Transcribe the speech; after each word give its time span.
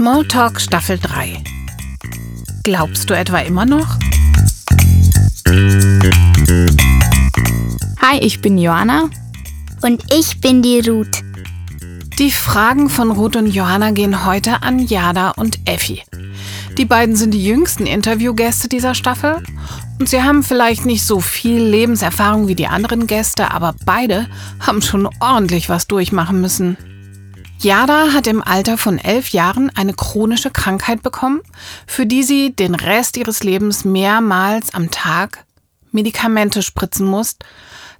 Smalltalk 0.00 0.58
Staffel 0.58 0.98
3. 0.98 1.44
Glaubst 2.62 3.10
du 3.10 3.14
etwa 3.14 3.40
immer 3.40 3.66
noch? 3.66 3.98
Hi, 8.00 8.18
ich 8.22 8.40
bin 8.40 8.56
Joanna. 8.56 9.10
Und 9.82 10.02
ich 10.10 10.40
bin 10.40 10.62
die 10.62 10.80
Ruth. 10.80 11.20
Die 12.18 12.32
Fragen 12.32 12.88
von 12.88 13.10
Ruth 13.10 13.36
und 13.36 13.48
Johanna 13.48 13.90
gehen 13.90 14.24
heute 14.24 14.62
an 14.62 14.78
Jada 14.78 15.32
und 15.32 15.58
Effi. 15.66 16.02
Die 16.78 16.86
beiden 16.86 17.14
sind 17.14 17.34
die 17.34 17.44
jüngsten 17.44 17.84
Interviewgäste 17.84 18.70
dieser 18.70 18.94
Staffel 18.94 19.42
und 19.98 20.08
sie 20.08 20.22
haben 20.22 20.42
vielleicht 20.42 20.86
nicht 20.86 21.04
so 21.04 21.20
viel 21.20 21.62
Lebenserfahrung 21.62 22.48
wie 22.48 22.54
die 22.54 22.68
anderen 22.68 23.06
Gäste, 23.06 23.50
aber 23.50 23.74
beide 23.84 24.28
haben 24.60 24.80
schon 24.80 25.10
ordentlich 25.20 25.68
was 25.68 25.86
durchmachen 25.88 26.40
müssen. 26.40 26.78
Jada 27.62 28.14
hat 28.14 28.26
im 28.26 28.42
Alter 28.42 28.78
von 28.78 28.98
elf 28.98 29.30
Jahren 29.30 29.70
eine 29.76 29.92
chronische 29.92 30.50
Krankheit 30.50 31.02
bekommen, 31.02 31.42
für 31.86 32.06
die 32.06 32.22
sie 32.22 32.54
den 32.54 32.74
Rest 32.74 33.18
ihres 33.18 33.42
Lebens 33.42 33.84
mehrmals 33.84 34.72
am 34.72 34.90
Tag 34.90 35.44
Medikamente 35.92 36.62
spritzen 36.62 37.06
muss, 37.06 37.36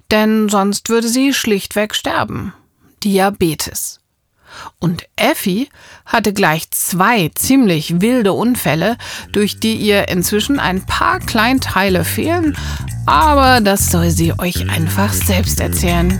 denn 0.09 0.49
sonst 0.49 0.89
würde 0.89 1.07
sie 1.07 1.33
schlichtweg 1.33 1.93
sterben. 1.93 2.53
Diabetes. 3.03 3.99
Und 4.79 5.03
Effi 5.15 5.69
hatte 6.05 6.33
gleich 6.33 6.71
zwei 6.71 7.29
ziemlich 7.35 8.01
wilde 8.01 8.33
Unfälle, 8.33 8.97
durch 9.31 9.59
die 9.59 9.75
ihr 9.75 10.09
inzwischen 10.09 10.59
ein 10.59 10.85
paar 10.85 11.19
Kleinteile 11.19 12.03
fehlen, 12.03 12.57
aber 13.05 13.61
das 13.61 13.91
soll 13.91 14.09
sie 14.09 14.33
euch 14.39 14.69
einfach 14.69 15.13
selbst 15.13 15.59
erzählen. 15.59 16.19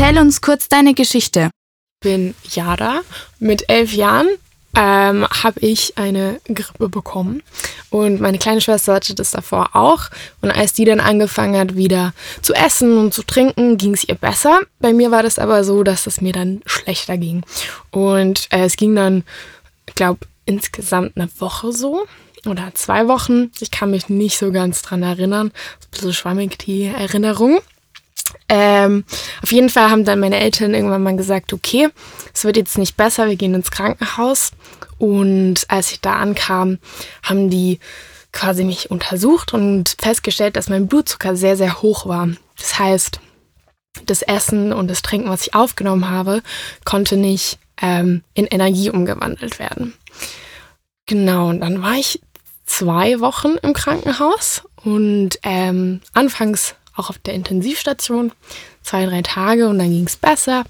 Erzähl 0.00 0.18
uns 0.18 0.40
kurz 0.40 0.68
deine 0.68 0.94
Geschichte. 0.94 1.50
Ich 1.96 2.08
bin 2.08 2.36
Jada. 2.48 3.00
Mit 3.40 3.68
elf 3.68 3.92
Jahren 3.92 4.28
ähm, 4.76 5.26
habe 5.26 5.58
ich 5.58 5.98
eine 5.98 6.40
Grippe 6.44 6.88
bekommen. 6.88 7.42
Und 7.90 8.20
meine 8.20 8.38
kleine 8.38 8.60
Schwester 8.60 8.94
hatte 8.94 9.16
das 9.16 9.32
davor 9.32 9.70
auch. 9.74 10.08
Und 10.40 10.52
als 10.52 10.72
die 10.72 10.84
dann 10.84 11.00
angefangen 11.00 11.58
hat, 11.58 11.74
wieder 11.74 12.14
zu 12.42 12.54
essen 12.54 12.96
und 12.96 13.12
zu 13.12 13.24
trinken, 13.24 13.76
ging 13.76 13.92
es 13.92 14.04
ihr 14.04 14.14
besser. 14.14 14.60
Bei 14.78 14.92
mir 14.92 15.10
war 15.10 15.24
das 15.24 15.36
aber 15.36 15.64
so, 15.64 15.82
dass 15.82 16.06
es 16.06 16.20
mir 16.20 16.32
dann 16.32 16.62
schlechter 16.64 17.18
ging. 17.18 17.42
Und 17.90 18.46
äh, 18.52 18.66
es 18.66 18.76
ging 18.76 18.94
dann, 18.94 19.24
ich 19.88 19.96
glaube, 19.96 20.20
insgesamt 20.44 21.16
eine 21.16 21.28
Woche 21.40 21.72
so. 21.72 22.06
Oder 22.46 22.70
zwei 22.74 23.08
Wochen. 23.08 23.50
Ich 23.58 23.72
kann 23.72 23.90
mich 23.90 24.08
nicht 24.08 24.38
so 24.38 24.52
ganz 24.52 24.80
dran 24.82 25.02
erinnern. 25.02 25.48
Ein 25.48 25.90
bisschen 25.90 26.12
schwammig, 26.12 26.56
die 26.60 26.84
Erinnerung. 26.84 27.58
Ähm, 28.48 29.04
auf 29.42 29.52
jeden 29.52 29.68
Fall 29.68 29.90
haben 29.90 30.04
dann 30.04 30.20
meine 30.20 30.40
Eltern 30.40 30.74
irgendwann 30.74 31.02
mal 31.02 31.16
gesagt, 31.16 31.52
okay, 31.52 31.88
es 32.34 32.44
wird 32.44 32.56
jetzt 32.56 32.78
nicht 32.78 32.96
besser, 32.96 33.28
wir 33.28 33.36
gehen 33.36 33.54
ins 33.54 33.70
Krankenhaus. 33.70 34.52
Und 34.98 35.64
als 35.68 35.92
ich 35.92 36.00
da 36.00 36.14
ankam, 36.14 36.78
haben 37.22 37.50
die 37.50 37.78
quasi 38.32 38.64
mich 38.64 38.90
untersucht 38.90 39.52
und 39.54 39.96
festgestellt, 40.00 40.56
dass 40.56 40.68
mein 40.68 40.86
Blutzucker 40.86 41.36
sehr, 41.36 41.56
sehr 41.56 41.82
hoch 41.82 42.06
war. 42.06 42.28
Das 42.56 42.78
heißt, 42.78 43.20
das 44.06 44.22
Essen 44.22 44.72
und 44.72 44.88
das 44.88 45.02
Trinken, 45.02 45.30
was 45.30 45.42
ich 45.42 45.54
aufgenommen 45.54 46.10
habe, 46.10 46.42
konnte 46.84 47.16
nicht 47.16 47.58
ähm, 47.80 48.22
in 48.34 48.46
Energie 48.46 48.90
umgewandelt 48.90 49.58
werden. 49.58 49.94
Genau, 51.06 51.48
und 51.48 51.60
dann 51.60 51.82
war 51.82 51.94
ich 51.94 52.20
zwei 52.66 53.20
Wochen 53.20 53.56
im 53.62 53.72
Krankenhaus 53.72 54.62
und 54.84 55.38
ähm, 55.42 56.00
anfangs 56.12 56.74
auch 56.98 57.10
auf 57.10 57.18
der 57.18 57.34
Intensivstation, 57.34 58.32
zwei, 58.82 59.06
drei 59.06 59.22
Tage 59.22 59.68
und 59.68 59.78
dann 59.78 59.90
ging 59.90 60.06
es 60.06 60.16
besser. 60.16 60.64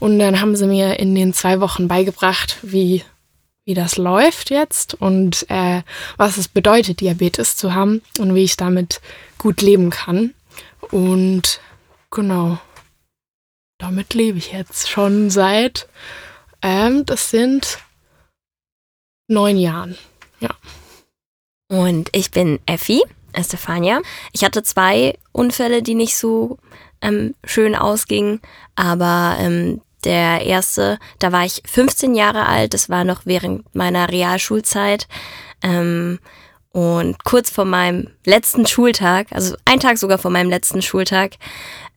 Und 0.00 0.18
dann 0.18 0.40
haben 0.40 0.56
sie 0.56 0.66
mir 0.66 0.98
in 0.98 1.14
den 1.14 1.32
zwei 1.32 1.60
Wochen 1.60 1.88
beigebracht, 1.88 2.58
wie, 2.62 3.04
wie 3.64 3.74
das 3.74 3.96
läuft 3.96 4.50
jetzt 4.50 4.94
und 4.94 5.46
äh, 5.50 5.82
was 6.16 6.36
es 6.36 6.48
bedeutet, 6.48 7.00
Diabetes 7.00 7.56
zu 7.56 7.74
haben 7.74 8.02
und 8.18 8.34
wie 8.34 8.44
ich 8.44 8.56
damit 8.56 9.00
gut 9.38 9.60
leben 9.62 9.90
kann. 9.90 10.34
Und 10.90 11.60
genau, 12.10 12.58
damit 13.78 14.14
lebe 14.14 14.38
ich 14.38 14.52
jetzt 14.52 14.88
schon 14.88 15.30
seit, 15.30 15.88
ähm, 16.62 17.04
das 17.06 17.30
sind 17.30 17.78
neun 19.28 19.58
Jahren. 19.58 19.98
Ja. 20.40 20.50
Und 21.68 22.08
ich 22.12 22.30
bin 22.30 22.60
Effi. 22.66 23.02
Estefania. 23.34 24.00
Ich 24.32 24.44
hatte 24.44 24.62
zwei 24.62 25.14
Unfälle, 25.32 25.82
die 25.82 25.94
nicht 25.94 26.16
so 26.16 26.58
ähm, 27.00 27.34
schön 27.44 27.74
ausgingen, 27.74 28.40
aber 28.76 29.36
ähm, 29.38 29.80
der 30.04 30.42
erste, 30.42 30.98
da 31.18 31.32
war 31.32 31.44
ich 31.44 31.62
15 31.66 32.14
Jahre 32.14 32.46
alt, 32.46 32.74
das 32.74 32.90
war 32.90 33.04
noch 33.04 33.22
während 33.24 33.74
meiner 33.74 34.10
Realschulzeit. 34.10 35.08
Ähm, 35.62 36.18
und 36.70 37.22
kurz 37.22 37.50
vor 37.50 37.64
meinem 37.64 38.08
letzten 38.24 38.66
Schultag, 38.66 39.28
also 39.30 39.54
ein 39.64 39.78
Tag 39.78 39.96
sogar 39.96 40.18
vor 40.18 40.32
meinem 40.32 40.50
letzten 40.50 40.82
Schultag, 40.82 41.34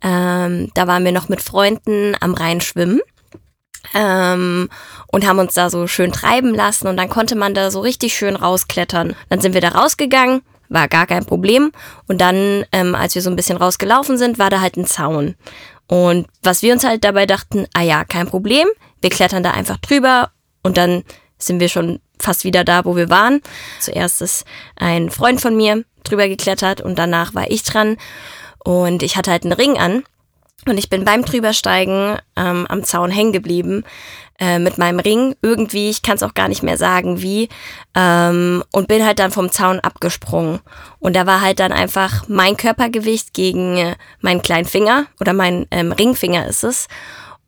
ähm, 0.03 0.69
da 0.75 0.85
waren 0.85 1.03
wir 1.03 1.11
noch 1.11 1.29
mit 1.29 1.41
Freunden 1.41 2.15
am 2.19 2.35
Rhein 2.35 2.61
schwimmen 2.61 2.99
ähm, 3.95 4.69
und 5.07 5.25
haben 5.25 5.39
uns 5.39 5.55
da 5.55 5.71
so 5.71 5.87
schön 5.87 6.11
treiben 6.11 6.53
lassen 6.53 6.87
und 6.87 6.97
dann 6.97 7.09
konnte 7.09 7.35
man 7.35 7.55
da 7.55 7.71
so 7.71 7.79
richtig 7.79 8.15
schön 8.15 8.35
rausklettern. 8.35 9.15
Dann 9.29 9.41
sind 9.41 9.55
wir 9.55 9.61
da 9.61 9.69
rausgegangen 9.69 10.41
war 10.69 10.87
gar 10.87 11.07
kein 11.07 11.25
Problem. 11.25 11.71
Und 12.07 12.19
dann, 12.21 12.65
ähm, 12.71 12.95
als 12.95 13.15
wir 13.15 13.21
so 13.21 13.29
ein 13.29 13.35
bisschen 13.35 13.57
rausgelaufen 13.57 14.17
sind, 14.17 14.39
war 14.39 14.49
da 14.49 14.61
halt 14.61 14.77
ein 14.77 14.85
Zaun. 14.85 15.35
Und 15.87 16.27
was 16.43 16.61
wir 16.61 16.73
uns 16.73 16.83
halt 16.83 17.03
dabei 17.03 17.25
dachten, 17.25 17.65
ah 17.73 17.81
ja, 17.81 18.03
kein 18.03 18.27
Problem, 18.27 18.67
wir 19.01 19.09
klettern 19.09 19.43
da 19.43 19.51
einfach 19.51 19.77
drüber 19.77 20.31
und 20.63 20.77
dann 20.77 21.03
sind 21.37 21.59
wir 21.59 21.69
schon 21.69 21.99
fast 22.19 22.43
wieder 22.43 22.63
da, 22.63 22.83
wo 22.83 22.95
wir 22.95 23.09
waren. 23.09 23.41
Zuerst 23.79 24.21
ist 24.21 24.45
ein 24.75 25.09
Freund 25.09 25.39
von 25.39 25.55
mir 25.55 25.85
drüber 26.03 26.27
geklettert 26.27 26.81
und 26.81 26.97
danach 26.97 27.35
war 27.35 27.49
ich 27.49 27.63
dran 27.63 27.97
und 28.63 29.03
ich 29.03 29.15
hatte 29.15 29.31
halt 29.31 29.43
einen 29.43 29.53
Ring 29.53 29.77
an 29.77 30.03
und 30.65 30.77
ich 30.77 30.89
bin 30.89 31.05
beim 31.05 31.23
drübersteigen 31.23 32.17
ähm, 32.35 32.65
am 32.67 32.83
Zaun 32.83 33.11
hängen 33.11 33.31
geblieben, 33.31 33.83
äh, 34.39 34.59
mit 34.59 34.77
meinem 34.77 34.99
Ring 34.99 35.35
irgendwie, 35.41 35.89
ich 35.89 36.01
kann 36.01 36.15
es 36.15 36.23
auch 36.23 36.33
gar 36.33 36.47
nicht 36.47 36.63
mehr 36.63 36.77
sagen 36.77 37.21
wie, 37.21 37.49
ähm, 37.95 38.63
und 38.71 38.87
bin 38.87 39.05
halt 39.05 39.19
dann 39.19 39.31
vom 39.31 39.51
Zaun 39.51 39.79
abgesprungen. 39.79 40.59
Und 40.99 41.15
da 41.15 41.25
war 41.25 41.41
halt 41.41 41.59
dann 41.59 41.71
einfach 41.71 42.27
mein 42.27 42.57
Körpergewicht 42.57 43.33
gegen 43.33 43.77
äh, 43.77 43.95
meinen 44.21 44.41
kleinen 44.41 44.65
Finger 44.65 45.07
oder 45.19 45.33
mein 45.33 45.67
ähm, 45.71 45.91
Ringfinger 45.91 46.47
ist 46.47 46.63
es. 46.63 46.87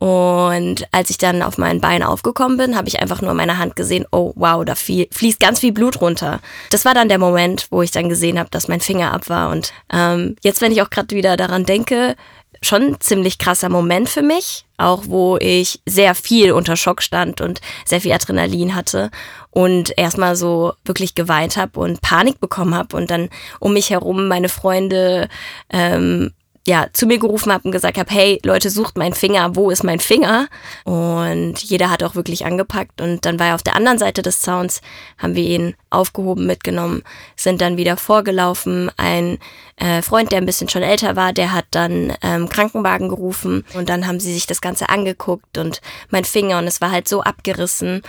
Und 0.00 0.86
als 0.92 1.10
ich 1.10 1.18
dann 1.18 1.42
auf 1.42 1.58
mein 1.58 1.82
Bein 1.82 2.02
aufgekommen 2.02 2.56
bin, 2.56 2.74
habe 2.74 2.88
ich 2.88 3.00
einfach 3.02 3.20
nur 3.20 3.34
meine 3.34 3.58
Hand 3.58 3.76
gesehen, 3.76 4.06
oh 4.10 4.32
wow, 4.34 4.64
da 4.64 4.74
fließt 4.74 5.38
ganz 5.38 5.60
viel 5.60 5.72
Blut 5.72 6.00
runter. 6.00 6.40
Das 6.70 6.86
war 6.86 6.94
dann 6.94 7.10
der 7.10 7.18
Moment, 7.18 7.66
wo 7.70 7.82
ich 7.82 7.90
dann 7.90 8.08
gesehen 8.08 8.38
habe, 8.38 8.48
dass 8.48 8.66
mein 8.66 8.80
Finger 8.80 9.12
ab 9.12 9.28
war. 9.28 9.50
Und 9.50 9.74
ähm, 9.92 10.36
jetzt, 10.42 10.62
wenn 10.62 10.72
ich 10.72 10.80
auch 10.80 10.88
gerade 10.88 11.14
wieder 11.14 11.36
daran 11.36 11.66
denke, 11.66 12.16
schon 12.62 12.82
ein 12.82 13.00
ziemlich 13.00 13.38
krasser 13.38 13.68
Moment 13.68 14.08
für 14.08 14.22
mich, 14.22 14.66
auch 14.76 15.04
wo 15.06 15.38
ich 15.38 15.80
sehr 15.86 16.14
viel 16.14 16.52
unter 16.52 16.76
Schock 16.76 17.02
stand 17.02 17.40
und 17.40 17.60
sehr 17.84 18.00
viel 18.00 18.12
Adrenalin 18.12 18.74
hatte 18.74 19.10
und 19.50 19.96
erstmal 19.96 20.36
so 20.36 20.74
wirklich 20.84 21.14
geweint 21.14 21.56
habe 21.56 21.80
und 21.80 22.00
Panik 22.02 22.38
bekommen 22.40 22.74
habe 22.74 22.96
und 22.96 23.10
dann 23.10 23.30
um 23.60 23.72
mich 23.72 23.90
herum 23.90 24.28
meine 24.28 24.48
Freunde 24.48 25.28
ähm, 25.70 26.32
ja, 26.66 26.88
zu 26.92 27.06
mir 27.06 27.18
gerufen 27.18 27.52
habe 27.52 27.64
und 27.64 27.72
gesagt 27.72 27.96
habe, 27.96 28.10
hey 28.12 28.38
Leute, 28.44 28.68
sucht 28.68 28.98
meinen 28.98 29.14
Finger, 29.14 29.56
wo 29.56 29.70
ist 29.70 29.82
mein 29.82 29.98
Finger? 29.98 30.46
Und 30.84 31.54
jeder 31.58 31.90
hat 31.90 32.02
auch 32.02 32.14
wirklich 32.14 32.44
angepackt 32.44 33.00
und 33.00 33.24
dann 33.24 33.38
war 33.38 33.48
er 33.48 33.54
auf 33.54 33.62
der 33.62 33.76
anderen 33.76 33.98
Seite 33.98 34.20
des 34.20 34.40
Zauns, 34.42 34.82
haben 35.16 35.34
wir 35.34 35.44
ihn 35.44 35.74
aufgehoben, 35.88 36.46
mitgenommen, 36.46 37.02
sind 37.34 37.62
dann 37.62 37.78
wieder 37.78 37.96
vorgelaufen. 37.96 38.90
Ein 38.98 39.38
äh, 39.76 40.02
Freund, 40.02 40.32
der 40.32 40.38
ein 40.38 40.46
bisschen 40.46 40.68
schon 40.68 40.82
älter 40.82 41.16
war, 41.16 41.32
der 41.32 41.52
hat 41.52 41.64
dann 41.70 42.12
ähm, 42.20 42.48
Krankenwagen 42.50 43.08
gerufen 43.08 43.64
und 43.72 43.88
dann 43.88 44.06
haben 44.06 44.20
sie 44.20 44.32
sich 44.32 44.46
das 44.46 44.60
Ganze 44.60 44.90
angeguckt 44.90 45.56
und 45.56 45.80
mein 46.10 46.24
Finger 46.24 46.58
und 46.58 46.66
es 46.66 46.82
war 46.82 46.90
halt 46.90 47.08
so 47.08 47.22
abgerissen. 47.22 48.02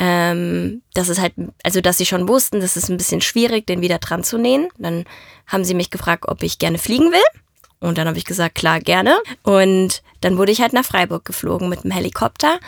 Ähm, 0.00 0.82
dass 0.94 1.08
es 1.08 1.18
halt, 1.18 1.32
also 1.64 1.80
dass 1.80 1.98
sie 1.98 2.06
schon 2.06 2.28
wussten, 2.28 2.60
das 2.60 2.76
ist 2.76 2.88
ein 2.88 2.96
bisschen 2.96 3.20
schwierig, 3.20 3.66
den 3.66 3.80
wieder 3.80 3.98
dran 3.98 4.22
zu 4.22 4.38
nähen. 4.38 4.68
Dann 4.78 5.04
haben 5.48 5.64
sie 5.64 5.74
mich 5.74 5.90
gefragt, 5.90 6.26
ob 6.28 6.44
ich 6.44 6.60
gerne 6.60 6.78
fliegen 6.78 7.10
will. 7.10 7.40
Und 7.80 7.98
dann 7.98 8.08
habe 8.08 8.18
ich 8.18 8.24
gesagt, 8.24 8.54
klar, 8.54 8.80
gerne. 8.80 9.16
Und 9.42 10.02
dann 10.20 10.38
wurde 10.38 10.52
ich 10.52 10.60
halt 10.60 10.72
nach 10.72 10.84
Freiburg 10.84 11.24
geflogen 11.24 11.68
mit 11.68 11.84
dem 11.84 11.90
Helikopter. 11.90 12.58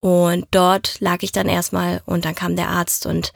Und 0.00 0.46
dort 0.50 1.00
lag 1.00 1.18
ich 1.22 1.32
dann 1.32 1.48
erstmal 1.48 2.02
und 2.06 2.24
dann 2.24 2.34
kam 2.34 2.56
der 2.56 2.68
Arzt 2.68 3.06
und 3.06 3.32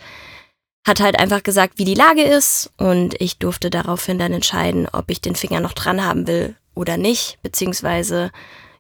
hat 0.87 1.01
halt 1.01 1.19
einfach 1.19 1.43
gesagt, 1.43 1.75
wie 1.79 1.85
die 1.85 1.95
Lage 1.95 2.23
ist. 2.23 2.73
Und 2.77 3.21
ich 3.21 3.39
durfte 3.39 3.71
daraufhin 3.71 4.19
dann 4.19 4.33
entscheiden, 4.33 4.89
ob 4.93 5.11
ich 5.11 5.21
den 5.21 5.37
Finger 5.37 5.61
noch 5.61 5.73
dran 5.73 6.05
haben 6.05 6.27
will 6.27 6.57
oder 6.75 6.97
nicht. 6.97 7.39
Beziehungsweise, 7.43 8.31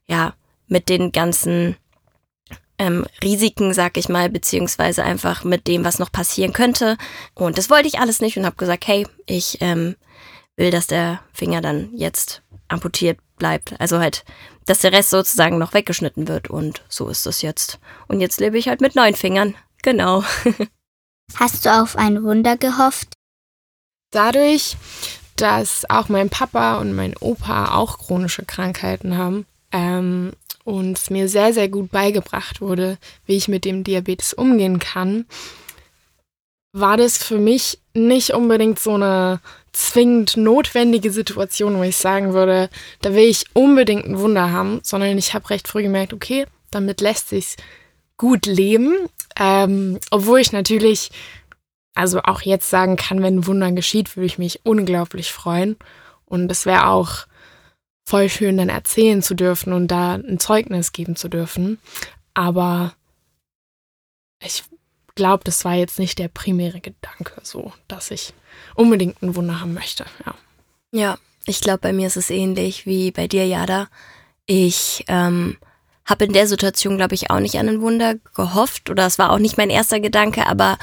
ja, 0.07 0.35
mit 0.69 0.89
den 0.89 1.13
ganzen 1.13 1.77
ähm, 2.79 3.07
Risiken, 3.23 3.73
sag 3.73 3.97
ich 3.97 4.09
mal, 4.09 4.29
beziehungsweise 4.29 5.03
einfach 5.03 5.45
mit 5.45 5.67
dem, 5.67 5.85
was 5.85 5.99
noch 5.99 6.13
passieren 6.13 6.53
könnte. 6.53 6.97
Und 7.35 7.59
das 7.59 7.71
wollte 7.71 7.89
ich 7.89 7.99
alles 7.99 8.21
nicht 8.21 8.37
und 8.37 8.47
habe 8.47 8.57
gesagt, 8.57 8.87
hey, 8.87 9.07
ich 9.27 9.59
ähm, 9.61 9.97
will, 10.57 10.71
dass 10.71 10.87
der 10.87 11.21
Finger 11.33 11.61
dann 11.61 11.91
jetzt 11.95 12.43
amputiert 12.69 13.19
bleibt. 13.39 13.79
Also 13.81 13.99
halt, 13.99 14.25
dass 14.65 14.81
der 14.81 14.93
Rest 14.93 15.11
sozusagen 15.11 15.59
noch 15.59 15.75
weggeschnitten 15.75 16.29
wird 16.29 16.49
und 16.49 16.83
so 16.89 17.09
ist 17.09 17.27
es 17.27 17.43
jetzt. 17.43 17.79
Und 18.09 18.21
jetzt 18.21 18.41
lebe 18.41 18.59
ich 18.59 18.69
halt 18.69 18.81
mit 18.81 18.95
neun 18.95 19.15
Fingern. 19.15 19.55
Genau. 19.83 20.25
Hast 21.35 21.67
du 21.67 21.71
auf 21.71 21.97
ein 21.97 22.23
Wunder 22.23 22.57
gehofft? 22.57 23.13
Dadurch, 24.11 24.77
dass 25.37 25.89
auch 25.91 26.09
mein 26.09 26.31
Papa 26.31 26.79
und 26.79 26.95
mein 26.95 27.17
Opa 27.19 27.75
auch 27.75 27.99
chronische 27.99 28.45
Krankheiten 28.45 29.19
haben 29.19 29.45
ähm, 29.73 30.33
und 30.65 30.99
es 30.99 31.11
mir 31.11 31.29
sehr, 31.29 31.53
sehr 31.53 31.69
gut 31.69 31.91
beigebracht 31.91 32.61
wurde, 32.61 32.99
wie 33.27 33.37
ich 33.37 33.49
mit 33.49 33.65
dem 33.65 33.85
Diabetes 33.85 34.33
umgehen 34.33 34.79
kann, 34.79 35.27
war 36.73 36.97
das 36.97 37.19
für 37.19 37.39
mich 37.39 37.81
nicht 37.95 38.31
unbedingt 38.31 38.79
so 38.79 38.95
eine 38.95 39.41
zwingend 39.77 40.39
notwendige 40.39 41.11
Situation, 41.11 41.77
wo 41.77 41.83
ich 41.83 41.97
sagen 41.97 42.33
würde, 42.33 42.71
da 43.03 43.13
will 43.13 43.29
ich 43.29 43.45
unbedingt 43.53 44.07
ein 44.07 44.19
Wunder 44.19 44.51
haben, 44.51 44.81
sondern 44.83 45.19
ich 45.19 45.35
habe 45.35 45.51
recht 45.51 45.69
früh 45.69 45.83
gemerkt, 45.83 46.15
okay, 46.15 46.47
damit 46.71 47.03
lässt 47.03 47.29
sich 47.29 47.57
gut 48.17 48.47
leben, 48.47 48.95
ähm, 49.39 49.99
obwohl 50.11 50.41
ich 50.41 50.53
natürlich, 50.53 51.11
also 51.95 52.23
auch 52.23 52.41
jetzt 52.41 52.71
sagen 52.71 52.97
kann, 52.97 53.23
wenn 53.23 53.41
ein 53.41 53.47
Wunder 53.47 53.71
geschieht, 53.73 54.17
würde 54.17 54.27
ich 54.27 54.39
mich 54.39 54.61
unglaublich 54.65 55.31
freuen. 55.31 55.77
Und 56.25 56.51
es 56.51 56.65
wäre 56.65 56.89
auch 56.89 57.27
voll 58.03 58.31
schön, 58.31 58.57
dann 58.57 58.71
erzählen 58.71 59.21
zu 59.21 59.35
dürfen 59.35 59.75
und 59.75 59.89
da 59.89 60.15
ein 60.15 60.39
Zeugnis 60.39 60.93
geben 60.93 61.17
zu 61.17 61.29
dürfen, 61.29 61.79
aber 62.33 62.95
ich 64.43 64.65
glaube, 65.17 65.43
das 65.43 65.65
war 65.65 65.75
jetzt 65.75 65.99
nicht 65.99 66.19
der 66.21 66.29
primäre 66.29 66.81
Gedanke, 66.81 67.41
so, 67.43 67.73
dass 67.89 68.13
ich 68.13 68.33
unbedingt 68.75 69.21
ein 69.23 69.35
Wunder 69.35 69.61
haben 69.61 69.75
möchte. 69.75 70.07
Ja, 70.25 70.35
ja 70.93 71.19
ich 71.47 71.61
glaube, 71.61 71.79
bei 71.79 71.93
mir 71.93 72.07
ist 72.07 72.17
es 72.17 72.31
ähnlich 72.31 72.87
wie 72.87 73.11
bei 73.11 73.27
dir, 73.27 73.47
Jada. 73.47 73.89
Ich 74.47 75.05
ähm, 75.09 75.57
habe 76.05 76.27
in 76.27 76.33
der 76.33 76.47
Situation, 76.47 76.97
glaube 76.97 77.15
ich, 77.15 77.31
auch 77.31 77.41
nicht 77.41 77.59
an 77.59 77.69
ein 77.69 77.81
Wunder 77.81 78.15
gehofft 78.35 78.91
oder 78.91 79.07
es 79.07 79.19
war 79.19 79.33
auch 79.33 79.39
nicht 79.39 79.57
mein 79.57 79.71
erster 79.71 79.99
Gedanke, 79.99 80.47
aber 80.47 80.79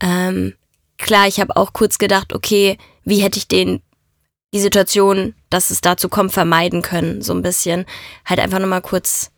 ähm, 0.00 0.54
klar, 0.96 1.28
ich 1.28 1.40
habe 1.40 1.56
auch 1.56 1.74
kurz 1.74 1.98
gedacht, 1.98 2.32
okay, 2.32 2.78
wie 3.04 3.18
hätte 3.18 3.38
ich 3.38 3.48
den 3.48 3.82
die 4.54 4.60
Situation, 4.60 5.34
dass 5.50 5.70
es 5.70 5.80
dazu 5.80 6.08
kommt, 6.08 6.32
vermeiden 6.32 6.80
können, 6.80 7.22
so 7.22 7.34
ein 7.34 7.42
bisschen. 7.42 7.86
Halt 8.24 8.38
einfach 8.38 8.60
nochmal 8.60 8.82
kurz 8.82 9.32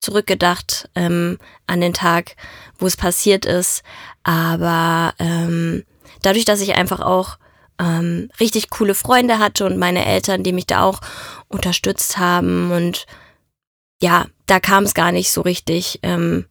zurückgedacht 0.00 0.88
ähm, 0.94 1.38
an 1.66 1.80
den 1.80 1.92
Tag, 1.92 2.36
wo 2.78 2.86
es 2.86 2.96
passiert 2.96 3.44
ist. 3.44 3.82
Aber 4.22 5.14
ähm, 5.18 5.84
dadurch, 6.22 6.44
dass 6.44 6.60
ich 6.60 6.74
einfach 6.74 7.00
auch 7.00 7.38
ähm, 7.78 8.30
richtig 8.38 8.70
coole 8.70 8.94
Freunde 8.94 9.38
hatte 9.38 9.64
und 9.64 9.78
meine 9.78 10.04
Eltern, 10.04 10.42
die 10.42 10.52
mich 10.52 10.66
da 10.66 10.82
auch 10.82 11.00
unterstützt 11.48 12.18
haben 12.18 12.70
und 12.72 13.06
ja, 14.02 14.26
da 14.46 14.60
kam 14.60 14.84
es 14.84 14.94
gar 14.94 15.12
nicht 15.12 15.30
so 15.30 15.42
richtig 15.42 16.00
ähm, 16.02 16.46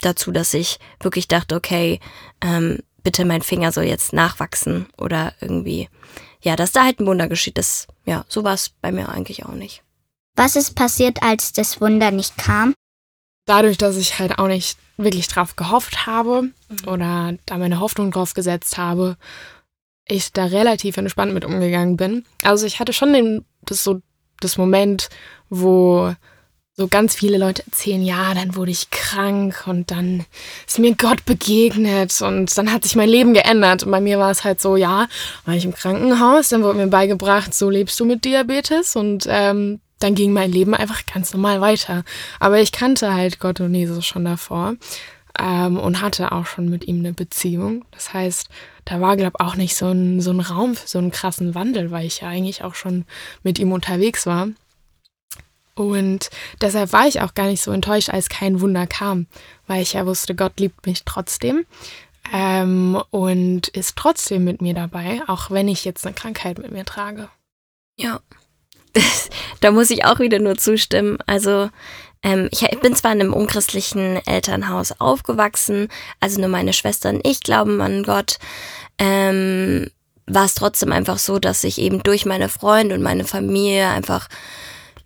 dazu, 0.00 0.32
dass 0.32 0.54
ich 0.54 0.78
wirklich 1.00 1.28
dachte, 1.28 1.54
okay, 1.54 2.00
ähm, 2.40 2.80
bitte 3.02 3.24
mein 3.24 3.42
Finger 3.42 3.72
soll 3.72 3.84
jetzt 3.84 4.12
nachwachsen 4.12 4.86
oder 4.96 5.32
irgendwie, 5.40 5.88
ja, 6.42 6.56
dass 6.56 6.72
da 6.72 6.84
halt 6.84 7.00
ein 7.00 7.06
Wunder 7.06 7.28
geschieht. 7.28 7.58
Das, 7.58 7.86
ja, 8.04 8.24
so 8.28 8.44
war 8.44 8.54
es 8.54 8.68
bei 8.68 8.92
mir 8.92 9.08
eigentlich 9.08 9.46
auch 9.46 9.52
nicht. 9.52 9.82
Was 10.36 10.56
ist 10.56 10.74
passiert, 10.74 11.22
als 11.22 11.52
das 11.52 11.80
Wunder 11.80 12.10
nicht 12.10 12.36
kam? 12.36 12.74
Dadurch, 13.48 13.78
dass 13.78 13.96
ich 13.96 14.18
halt 14.18 14.38
auch 14.38 14.46
nicht 14.46 14.78
wirklich 14.98 15.26
drauf 15.28 15.56
gehofft 15.56 16.06
habe 16.06 16.42
mhm. 16.42 16.52
oder 16.86 17.34
da 17.46 17.56
meine 17.56 17.80
Hoffnung 17.80 18.10
drauf 18.10 18.34
gesetzt 18.34 18.76
habe, 18.76 19.16
ich 20.06 20.32
da 20.32 20.44
relativ 20.44 20.98
entspannt 20.98 21.32
mit 21.32 21.44
umgegangen 21.44 21.96
bin. 21.96 22.24
Also 22.42 22.66
ich 22.66 22.78
hatte 22.78 22.92
schon 22.92 23.14
den, 23.14 23.44
das 23.62 23.84
so 23.84 24.02
das 24.40 24.58
Moment, 24.58 25.08
wo 25.48 26.14
so 26.76 26.88
ganz 26.88 27.16
viele 27.16 27.38
Leute 27.38 27.64
erzählen, 27.66 28.02
ja, 28.02 28.34
dann 28.34 28.54
wurde 28.54 28.70
ich 28.70 28.90
krank 28.90 29.64
und 29.66 29.90
dann 29.90 30.26
ist 30.66 30.78
mir 30.78 30.94
Gott 30.94 31.24
begegnet 31.24 32.20
und 32.22 32.56
dann 32.56 32.72
hat 32.72 32.84
sich 32.84 32.94
mein 32.96 33.08
Leben 33.08 33.34
geändert. 33.34 33.82
Und 33.82 33.90
bei 33.90 34.00
mir 34.00 34.18
war 34.18 34.30
es 34.30 34.44
halt 34.44 34.60
so, 34.60 34.76
ja, 34.76 35.08
war 35.44 35.54
ich 35.54 35.64
im 35.64 35.74
Krankenhaus, 35.74 36.50
dann 36.50 36.62
wurde 36.62 36.78
mir 36.78 36.86
beigebracht, 36.86 37.52
so 37.52 37.68
lebst 37.68 37.98
du 37.98 38.04
mit 38.04 38.24
Diabetes 38.24 38.94
und 38.94 39.26
ähm, 39.28 39.80
dann 39.98 40.14
ging 40.14 40.32
mein 40.32 40.52
Leben 40.52 40.74
einfach 40.74 41.06
ganz 41.06 41.32
normal 41.32 41.60
weiter. 41.60 42.04
Aber 42.40 42.60
ich 42.60 42.72
kannte 42.72 43.14
halt 43.14 43.40
Gott 43.40 43.60
und 43.60 43.74
Jesus 43.74 44.06
schon 44.06 44.24
davor 44.24 44.74
ähm, 45.38 45.78
und 45.78 46.00
hatte 46.00 46.32
auch 46.32 46.46
schon 46.46 46.68
mit 46.68 46.86
ihm 46.86 46.98
eine 46.98 47.12
Beziehung. 47.12 47.84
Das 47.90 48.12
heißt, 48.12 48.48
da 48.84 49.00
war, 49.00 49.16
glaube 49.16 49.36
ich, 49.38 49.44
auch 49.44 49.56
nicht 49.56 49.76
so 49.76 49.90
ein, 49.90 50.20
so 50.20 50.30
ein 50.30 50.40
Raum 50.40 50.74
für 50.74 50.88
so 50.88 50.98
einen 50.98 51.10
krassen 51.10 51.54
Wandel, 51.54 51.90
weil 51.90 52.06
ich 52.06 52.20
ja 52.20 52.28
eigentlich 52.28 52.64
auch 52.64 52.74
schon 52.74 53.04
mit 53.42 53.58
ihm 53.58 53.72
unterwegs 53.72 54.26
war. 54.26 54.48
Und 55.74 56.30
deshalb 56.60 56.92
war 56.92 57.06
ich 57.06 57.20
auch 57.20 57.34
gar 57.34 57.46
nicht 57.46 57.62
so 57.62 57.70
enttäuscht, 57.70 58.10
als 58.10 58.28
kein 58.28 58.60
Wunder 58.60 58.88
kam, 58.88 59.26
weil 59.68 59.82
ich 59.82 59.92
ja 59.92 60.06
wusste, 60.06 60.34
Gott 60.34 60.58
liebt 60.58 60.86
mich 60.86 61.04
trotzdem 61.04 61.66
ähm, 62.32 63.00
und 63.10 63.68
ist 63.68 63.94
trotzdem 63.96 64.42
mit 64.42 64.60
mir 64.60 64.74
dabei, 64.74 65.22
auch 65.28 65.52
wenn 65.52 65.68
ich 65.68 65.84
jetzt 65.84 66.04
eine 66.04 66.14
Krankheit 66.14 66.58
mit 66.58 66.72
mir 66.72 66.84
trage. 66.84 67.28
Ja, 67.96 68.20
da 69.60 69.70
muss 69.70 69.90
ich 69.90 70.04
auch 70.04 70.18
wieder 70.18 70.38
nur 70.38 70.56
zustimmen. 70.56 71.18
Also 71.26 71.70
ähm, 72.22 72.48
ich 72.50 72.66
bin 72.80 72.94
zwar 72.94 73.12
in 73.12 73.20
einem 73.20 73.32
unchristlichen 73.32 74.24
Elternhaus 74.26 75.00
aufgewachsen, 75.00 75.88
also 76.20 76.40
nur 76.40 76.48
meine 76.48 76.72
Schwester 76.72 77.10
und 77.10 77.26
ich 77.26 77.40
glauben 77.40 77.80
an 77.80 78.02
Gott. 78.02 78.38
Ähm, 78.98 79.88
war 80.26 80.44
es 80.44 80.54
trotzdem 80.54 80.92
einfach 80.92 81.18
so, 81.18 81.38
dass 81.38 81.64
ich 81.64 81.78
eben 81.80 82.02
durch 82.02 82.26
meine 82.26 82.48
Freunde 82.48 82.94
und 82.94 83.02
meine 83.02 83.24
Familie 83.24 83.88
einfach 83.88 84.28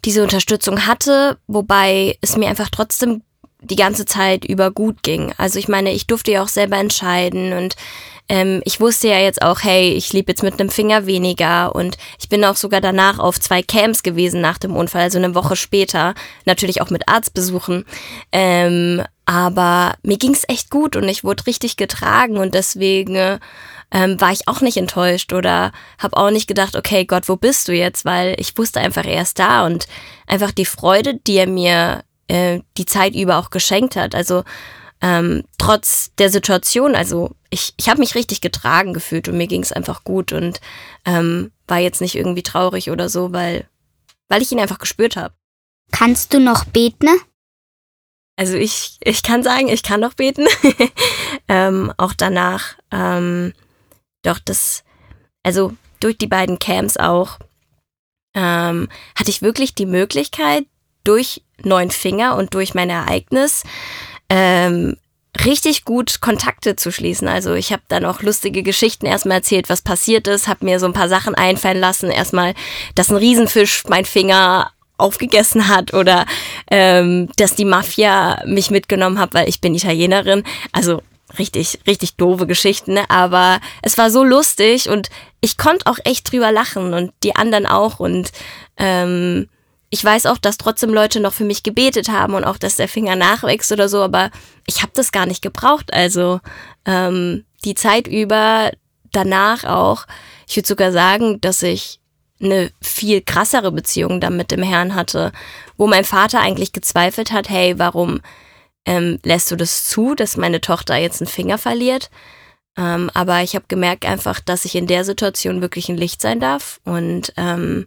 diese 0.04 0.22
Unterstützung 0.22 0.86
hatte, 0.86 1.38
wobei 1.46 2.18
es 2.20 2.36
mir 2.36 2.48
einfach 2.48 2.70
trotzdem 2.70 3.22
die 3.60 3.76
ganze 3.76 4.04
Zeit 4.04 4.44
über 4.44 4.72
gut 4.72 5.02
ging. 5.02 5.32
Also 5.36 5.58
ich 5.58 5.68
meine, 5.68 5.92
ich 5.92 6.08
durfte 6.08 6.32
ja 6.32 6.42
auch 6.42 6.48
selber 6.48 6.78
entscheiden 6.78 7.52
und 7.52 7.76
ähm, 8.32 8.62
ich 8.64 8.80
wusste 8.80 9.08
ja 9.08 9.18
jetzt 9.18 9.42
auch, 9.42 9.62
hey, 9.62 9.92
ich 9.92 10.14
lebe 10.14 10.32
jetzt 10.32 10.42
mit 10.42 10.58
einem 10.58 10.70
Finger 10.70 11.04
weniger 11.04 11.74
und 11.74 11.98
ich 12.18 12.30
bin 12.30 12.42
auch 12.46 12.56
sogar 12.56 12.80
danach 12.80 13.18
auf 13.18 13.38
zwei 13.38 13.62
Camps 13.62 14.02
gewesen 14.02 14.40
nach 14.40 14.56
dem 14.56 14.74
Unfall, 14.74 15.02
also 15.02 15.18
eine 15.18 15.34
Woche 15.34 15.54
später, 15.54 16.14
natürlich 16.46 16.80
auch 16.80 16.88
mit 16.88 17.10
Arztbesuchen. 17.10 17.84
Ähm, 18.32 19.02
aber 19.26 19.96
mir 20.02 20.16
ging 20.16 20.32
es 20.32 20.48
echt 20.48 20.70
gut 20.70 20.96
und 20.96 21.06
ich 21.10 21.24
wurde 21.24 21.46
richtig 21.46 21.76
getragen 21.76 22.38
und 22.38 22.54
deswegen 22.54 23.38
ähm, 23.90 24.18
war 24.18 24.32
ich 24.32 24.48
auch 24.48 24.62
nicht 24.62 24.78
enttäuscht 24.78 25.34
oder 25.34 25.70
habe 25.98 26.16
auch 26.16 26.30
nicht 26.30 26.48
gedacht, 26.48 26.74
okay, 26.74 27.04
Gott, 27.04 27.28
wo 27.28 27.36
bist 27.36 27.68
du 27.68 27.74
jetzt? 27.74 28.06
Weil 28.06 28.34
ich 28.38 28.56
wusste 28.56 28.80
einfach, 28.80 29.04
er 29.04 29.20
ist 29.20 29.38
da 29.40 29.66
und 29.66 29.86
einfach 30.26 30.52
die 30.52 30.64
Freude, 30.64 31.16
die 31.26 31.36
er 31.36 31.46
mir 31.46 32.02
äh, 32.28 32.60
die 32.78 32.86
Zeit 32.86 33.14
über 33.14 33.36
auch 33.36 33.50
geschenkt 33.50 33.94
hat. 33.94 34.14
Also 34.14 34.42
ähm, 35.02 35.42
trotz 35.58 36.14
der 36.16 36.30
Situation, 36.30 36.94
also 36.94 37.34
ich, 37.50 37.74
ich 37.76 37.88
habe 37.88 37.98
mich 37.98 38.14
richtig 38.14 38.40
getragen 38.40 38.94
gefühlt 38.94 39.28
und 39.28 39.36
mir 39.36 39.48
ging 39.48 39.62
es 39.62 39.72
einfach 39.72 40.04
gut 40.04 40.32
und 40.32 40.60
ähm, 41.04 41.50
war 41.66 41.78
jetzt 41.78 42.00
nicht 42.00 42.14
irgendwie 42.14 42.44
traurig 42.44 42.88
oder 42.88 43.08
so, 43.08 43.32
weil, 43.32 43.68
weil 44.28 44.42
ich 44.42 44.52
ihn 44.52 44.60
einfach 44.60 44.78
gespürt 44.78 45.16
habe. 45.16 45.34
Kannst 45.90 46.32
du 46.32 46.38
noch 46.38 46.64
beten? 46.64 47.08
Also 48.36 48.56
ich, 48.56 48.98
ich 49.00 49.24
kann 49.24 49.42
sagen, 49.42 49.68
ich 49.68 49.82
kann 49.82 50.00
noch 50.00 50.14
beten. 50.14 50.46
ähm, 51.48 51.92
auch 51.96 52.12
danach. 52.14 52.76
Ähm, 52.92 53.52
doch 54.22 54.38
das, 54.38 54.84
also 55.42 55.74
durch 55.98 56.16
die 56.16 56.28
beiden 56.28 56.60
Camps 56.60 56.96
auch, 56.96 57.38
ähm, 58.34 58.88
hatte 59.16 59.30
ich 59.30 59.42
wirklich 59.42 59.74
die 59.74 59.86
Möglichkeit, 59.86 60.64
durch 61.04 61.42
neun 61.58 61.90
Finger 61.90 62.36
und 62.36 62.54
durch 62.54 62.74
mein 62.74 62.88
Ereignis 62.88 63.64
ähm, 64.32 64.96
richtig 65.44 65.84
gut 65.84 66.22
Kontakte 66.22 66.74
zu 66.74 66.90
schließen. 66.90 67.28
Also 67.28 67.52
ich 67.52 67.70
habe 67.70 67.82
dann 67.88 68.06
auch 68.06 68.22
lustige 68.22 68.62
Geschichten 68.62 69.04
erstmal 69.04 69.38
erzählt, 69.38 69.68
was 69.68 69.82
passiert 69.82 70.26
ist, 70.26 70.48
habe 70.48 70.64
mir 70.64 70.80
so 70.80 70.86
ein 70.86 70.94
paar 70.94 71.10
Sachen 71.10 71.34
einfallen 71.34 71.78
lassen. 71.78 72.10
Erstmal, 72.10 72.54
dass 72.94 73.10
ein 73.10 73.16
Riesenfisch 73.16 73.84
mein 73.88 74.06
Finger 74.06 74.70
aufgegessen 74.96 75.68
hat 75.68 75.92
oder 75.92 76.24
ähm, 76.70 77.28
dass 77.36 77.54
die 77.54 77.66
Mafia 77.66 78.42
mich 78.46 78.70
mitgenommen 78.70 79.18
hat, 79.18 79.34
weil 79.34 79.48
ich 79.48 79.60
bin 79.60 79.74
Italienerin. 79.74 80.44
Also 80.72 81.02
richtig, 81.38 81.80
richtig 81.86 82.16
doofe 82.16 82.46
Geschichten, 82.46 82.94
ne? 82.94 83.10
aber 83.10 83.60
es 83.82 83.98
war 83.98 84.10
so 84.10 84.24
lustig 84.24 84.88
und 84.88 85.10
ich 85.40 85.58
konnte 85.58 85.86
auch 85.86 85.98
echt 86.04 86.30
drüber 86.30 86.52
lachen 86.52 86.94
und 86.94 87.12
die 87.22 87.36
anderen 87.36 87.66
auch 87.66 88.00
und 88.00 88.32
ähm, 88.78 89.48
ich 89.94 90.02
weiß 90.02 90.24
auch, 90.24 90.38
dass 90.38 90.56
trotzdem 90.56 90.88
Leute 90.88 91.20
noch 91.20 91.34
für 91.34 91.44
mich 91.44 91.62
gebetet 91.62 92.08
haben 92.08 92.32
und 92.32 92.44
auch, 92.44 92.56
dass 92.56 92.76
der 92.76 92.88
Finger 92.88 93.14
nachwächst 93.14 93.70
oder 93.72 93.90
so, 93.90 94.02
aber 94.02 94.30
ich 94.66 94.80
habe 94.80 94.92
das 94.94 95.12
gar 95.12 95.26
nicht 95.26 95.42
gebraucht. 95.42 95.92
Also 95.92 96.40
ähm, 96.86 97.44
die 97.66 97.74
Zeit 97.74 98.08
über, 98.08 98.70
danach 99.12 99.64
auch, 99.64 100.06
ich 100.48 100.56
würde 100.56 100.66
sogar 100.66 100.92
sagen, 100.92 101.42
dass 101.42 101.62
ich 101.62 102.00
eine 102.40 102.70
viel 102.80 103.20
krassere 103.20 103.70
Beziehung 103.70 104.18
dann 104.18 104.34
mit 104.34 104.50
dem 104.50 104.62
Herrn 104.62 104.94
hatte, 104.94 105.30
wo 105.76 105.86
mein 105.86 106.04
Vater 106.04 106.40
eigentlich 106.40 106.72
gezweifelt 106.72 107.30
hat, 107.30 107.50
hey, 107.50 107.78
warum 107.78 108.22
ähm, 108.86 109.18
lässt 109.24 109.50
du 109.50 109.56
das 109.56 109.90
zu, 109.90 110.14
dass 110.14 110.38
meine 110.38 110.62
Tochter 110.62 110.96
jetzt 110.96 111.20
einen 111.20 111.28
Finger 111.28 111.58
verliert? 111.58 112.08
Ähm, 112.78 113.10
aber 113.12 113.42
ich 113.42 113.54
habe 113.54 113.66
gemerkt 113.68 114.06
einfach, 114.06 114.40
dass 114.40 114.64
ich 114.64 114.74
in 114.74 114.86
der 114.86 115.04
Situation 115.04 115.60
wirklich 115.60 115.90
ein 115.90 115.98
Licht 115.98 116.22
sein 116.22 116.40
darf 116.40 116.80
und 116.84 117.34
ähm, 117.36 117.86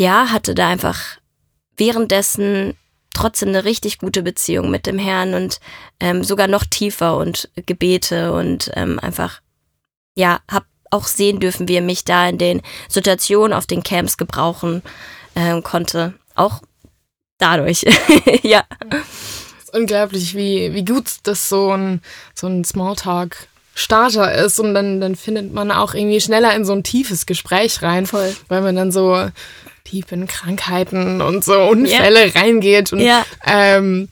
ja, 0.00 0.30
hatte 0.30 0.54
da 0.54 0.66
einfach 0.66 1.18
währenddessen 1.76 2.74
trotzdem 3.12 3.50
eine 3.50 3.66
richtig 3.66 3.98
gute 3.98 4.22
Beziehung 4.22 4.70
mit 4.70 4.86
dem 4.86 4.98
Herrn 4.98 5.34
und 5.34 5.60
ähm, 6.00 6.24
sogar 6.24 6.48
noch 6.48 6.64
tiefer 6.64 7.18
und 7.18 7.50
Gebete 7.66 8.32
und 8.32 8.70
ähm, 8.76 8.98
einfach, 8.98 9.42
ja, 10.14 10.40
hab 10.50 10.64
auch 10.90 11.06
sehen 11.06 11.38
dürfen, 11.38 11.68
wie 11.68 11.74
er 11.74 11.82
mich 11.82 12.04
da 12.04 12.26
in 12.30 12.38
den 12.38 12.62
Situationen 12.88 13.52
auf 13.52 13.66
den 13.66 13.82
Camps 13.82 14.16
gebrauchen 14.16 14.82
ähm, 15.36 15.62
konnte. 15.62 16.14
Auch 16.34 16.62
dadurch, 17.36 17.84
ja. 18.42 18.64
Es 19.58 19.64
ist 19.64 19.74
unglaublich, 19.74 20.34
wie, 20.34 20.72
wie 20.72 20.84
gut 20.86 21.08
das 21.24 21.50
so 21.50 21.72
ein, 21.72 22.00
so 22.34 22.46
ein 22.46 22.64
Smalltalk 22.64 23.48
Starter 23.74 24.32
ist 24.32 24.58
und 24.58 24.72
dann, 24.72 25.00
dann 25.02 25.14
findet 25.14 25.52
man 25.52 25.70
auch 25.70 25.92
irgendwie 25.92 26.22
schneller 26.22 26.54
in 26.54 26.64
so 26.64 26.72
ein 26.72 26.84
tiefes 26.84 27.26
Gespräch 27.26 27.82
rein, 27.82 28.06
Voll. 28.06 28.34
weil 28.48 28.62
man 28.62 28.76
dann 28.76 28.92
so 28.92 29.28
tief 29.90 30.12
in 30.12 30.26
Krankheiten 30.26 31.20
und 31.20 31.44
so 31.44 31.60
Unfälle 31.60 32.26
ja. 32.26 32.40
reingeht 32.40 32.92
und 32.92 33.00
ja. 33.00 33.24
ähm, 33.44 34.08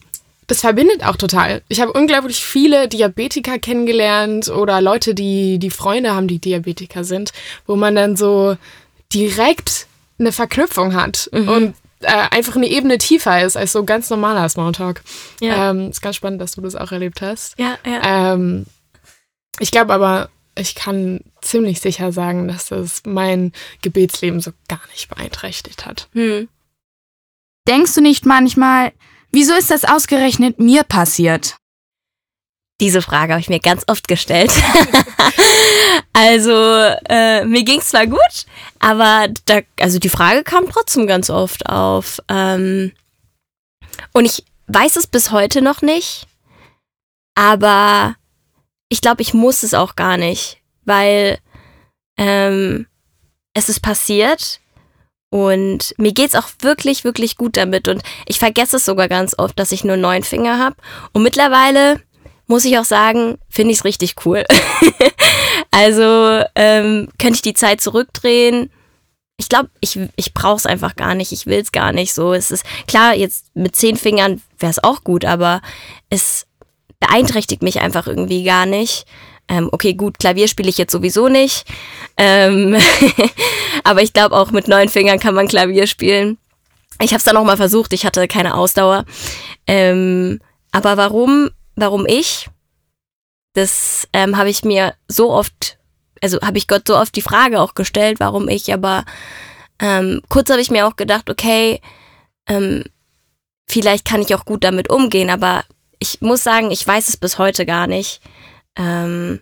das 0.48 0.60
verbindet 0.60 1.04
auch 1.04 1.16
total. 1.16 1.62
Ich 1.68 1.80
habe 1.80 1.92
unglaublich 1.92 2.42
viele 2.42 2.88
Diabetiker 2.88 3.58
kennengelernt 3.58 4.48
oder 4.48 4.80
Leute, 4.80 5.14
die 5.14 5.58
die 5.58 5.70
Freunde 5.70 6.14
haben, 6.14 6.26
die 6.26 6.38
Diabetiker 6.38 7.04
sind, 7.04 7.32
wo 7.66 7.76
man 7.76 7.94
dann 7.94 8.16
so 8.16 8.56
direkt 9.12 9.86
eine 10.18 10.32
Verknüpfung 10.32 10.94
hat 10.94 11.28
mhm. 11.32 11.48
und 11.48 11.74
äh, 12.00 12.28
einfach 12.30 12.56
eine 12.56 12.68
Ebene 12.68 12.98
tiefer 12.98 13.44
ist 13.44 13.56
als 13.56 13.72
so 13.72 13.84
ganz 13.84 14.08
normaler 14.08 14.48
Smalltalk. 14.48 15.02
Ja. 15.40 15.70
Ähm, 15.70 15.90
ist 15.90 16.00
ganz 16.00 16.16
spannend, 16.16 16.40
dass 16.40 16.52
du 16.52 16.60
das 16.62 16.74
auch 16.74 16.92
erlebt 16.92 17.20
hast. 17.20 17.58
Ja, 17.58 17.76
ja. 17.84 18.32
Ähm, 18.32 18.64
ich 19.60 19.70
glaube 19.70 19.92
aber, 19.92 20.30
ich 20.58 20.74
kann 20.74 21.20
ziemlich 21.40 21.80
sicher 21.80 22.12
sagen, 22.12 22.48
dass 22.48 22.68
das 22.68 23.02
mein 23.06 23.52
Gebetsleben 23.82 24.40
so 24.40 24.52
gar 24.68 24.80
nicht 24.92 25.08
beeinträchtigt 25.08 25.86
hat. 25.86 26.08
Hm. 26.12 26.48
Denkst 27.66 27.94
du 27.94 28.00
nicht 28.00 28.26
manchmal, 28.26 28.92
wieso 29.30 29.54
ist 29.54 29.70
das 29.70 29.84
ausgerechnet 29.84 30.58
mir 30.58 30.84
passiert? 30.84 31.56
Diese 32.80 33.02
Frage 33.02 33.32
habe 33.32 33.40
ich 33.40 33.48
mir 33.48 33.58
ganz 33.58 33.82
oft 33.88 34.06
gestellt. 34.06 34.52
also, 36.12 36.52
äh, 37.08 37.44
mir 37.44 37.64
ging 37.64 37.80
es 37.80 37.88
zwar 37.88 38.06
gut, 38.06 38.46
aber 38.78 39.28
da, 39.46 39.60
also 39.80 39.98
die 39.98 40.08
Frage 40.08 40.44
kam 40.44 40.70
trotzdem 40.70 41.08
ganz 41.08 41.28
oft 41.28 41.68
auf. 41.68 42.20
Ähm, 42.28 42.92
und 44.12 44.26
ich 44.26 44.44
weiß 44.68 44.96
es 44.96 45.08
bis 45.08 45.32
heute 45.32 45.60
noch 45.60 45.82
nicht, 45.82 46.28
aber 47.34 48.14
ich 48.88 49.00
glaube, 49.00 49.22
ich 49.22 49.34
muss 49.34 49.62
es 49.62 49.74
auch 49.74 49.96
gar 49.96 50.16
nicht, 50.16 50.58
weil 50.84 51.38
ähm, 52.16 52.86
es 53.54 53.68
ist 53.68 53.80
passiert 53.80 54.60
und 55.30 55.94
mir 55.98 56.12
geht's 56.12 56.34
auch 56.34 56.48
wirklich, 56.60 57.04
wirklich 57.04 57.36
gut 57.36 57.56
damit. 57.56 57.88
Und 57.88 58.02
ich 58.26 58.38
vergesse 58.38 58.76
es 58.76 58.84
sogar 58.84 59.08
ganz 59.08 59.34
oft, 59.38 59.58
dass 59.58 59.72
ich 59.72 59.84
nur 59.84 59.96
neun 59.96 60.22
Finger 60.22 60.58
habe. 60.58 60.76
Und 61.12 61.22
mittlerweile 61.22 62.00
muss 62.46 62.64
ich 62.64 62.78
auch 62.78 62.84
sagen, 62.84 63.38
finde 63.50 63.72
ich 63.72 63.78
es 63.78 63.84
richtig 63.84 64.14
cool. 64.24 64.44
also 65.70 66.42
ähm, 66.54 67.08
könnte 67.18 67.36
ich 67.36 67.42
die 67.42 67.54
Zeit 67.54 67.82
zurückdrehen. 67.82 68.70
Ich 69.36 69.50
glaube, 69.50 69.68
ich, 69.80 70.00
ich 70.16 70.32
brauche 70.32 70.56
es 70.56 70.66
einfach 70.66 70.96
gar 70.96 71.14
nicht. 71.14 71.30
Ich 71.30 71.46
will 71.46 71.60
es 71.60 71.72
gar 71.72 71.92
nicht 71.92 72.14
so. 72.14 72.32
Es 72.32 72.50
ist 72.50 72.64
klar, 72.86 73.14
jetzt 73.14 73.54
mit 73.54 73.76
zehn 73.76 73.96
Fingern 73.96 74.42
wäre 74.58 74.70
es 74.70 74.82
auch 74.82 75.04
gut, 75.04 75.26
aber 75.26 75.60
es 76.08 76.47
beeinträchtigt 77.00 77.62
mich 77.62 77.80
einfach 77.80 78.06
irgendwie 78.06 78.44
gar 78.44 78.66
nicht. 78.66 79.06
Ähm, 79.48 79.68
okay, 79.72 79.94
gut, 79.94 80.18
Klavier 80.18 80.46
spiele 80.46 80.68
ich 80.68 80.78
jetzt 80.78 80.92
sowieso 80.92 81.28
nicht. 81.28 81.64
Ähm 82.16 82.76
aber 83.84 84.02
ich 84.02 84.12
glaube, 84.12 84.36
auch 84.36 84.50
mit 84.50 84.68
neun 84.68 84.88
Fingern 84.88 85.18
kann 85.18 85.34
man 85.34 85.48
Klavier 85.48 85.86
spielen. 85.86 86.38
Ich 87.00 87.10
habe 87.10 87.18
es 87.18 87.24
dann 87.24 87.36
auch 87.36 87.44
mal 87.44 87.56
versucht, 87.56 87.92
ich 87.92 88.04
hatte 88.04 88.26
keine 88.28 88.54
Ausdauer. 88.54 89.04
Ähm, 89.66 90.40
aber 90.72 90.96
warum, 90.96 91.50
warum 91.76 92.06
ich? 92.06 92.50
Das 93.54 94.06
ähm, 94.12 94.36
habe 94.36 94.50
ich 94.50 94.64
mir 94.64 94.94
so 95.08 95.30
oft, 95.30 95.78
also 96.20 96.40
habe 96.40 96.58
ich 96.58 96.68
Gott 96.68 96.86
so 96.86 96.96
oft 96.96 97.14
die 97.16 97.22
Frage 97.22 97.60
auch 97.60 97.74
gestellt, 97.74 98.20
warum 98.20 98.48
ich, 98.48 98.72
aber 98.72 99.04
ähm, 99.80 100.20
kurz 100.28 100.50
habe 100.50 100.60
ich 100.60 100.70
mir 100.70 100.86
auch 100.86 100.96
gedacht, 100.96 101.30
okay, 101.30 101.80
ähm, 102.48 102.84
vielleicht 103.66 104.04
kann 104.04 104.20
ich 104.20 104.34
auch 104.34 104.44
gut 104.44 104.64
damit 104.64 104.90
umgehen, 104.90 105.30
aber 105.30 105.64
ich 105.98 106.20
muss 106.20 106.42
sagen, 106.42 106.70
ich 106.70 106.86
weiß 106.86 107.08
es 107.08 107.16
bis 107.16 107.38
heute 107.38 107.66
gar 107.66 107.86
nicht. 107.86 108.20
Ähm, 108.76 109.40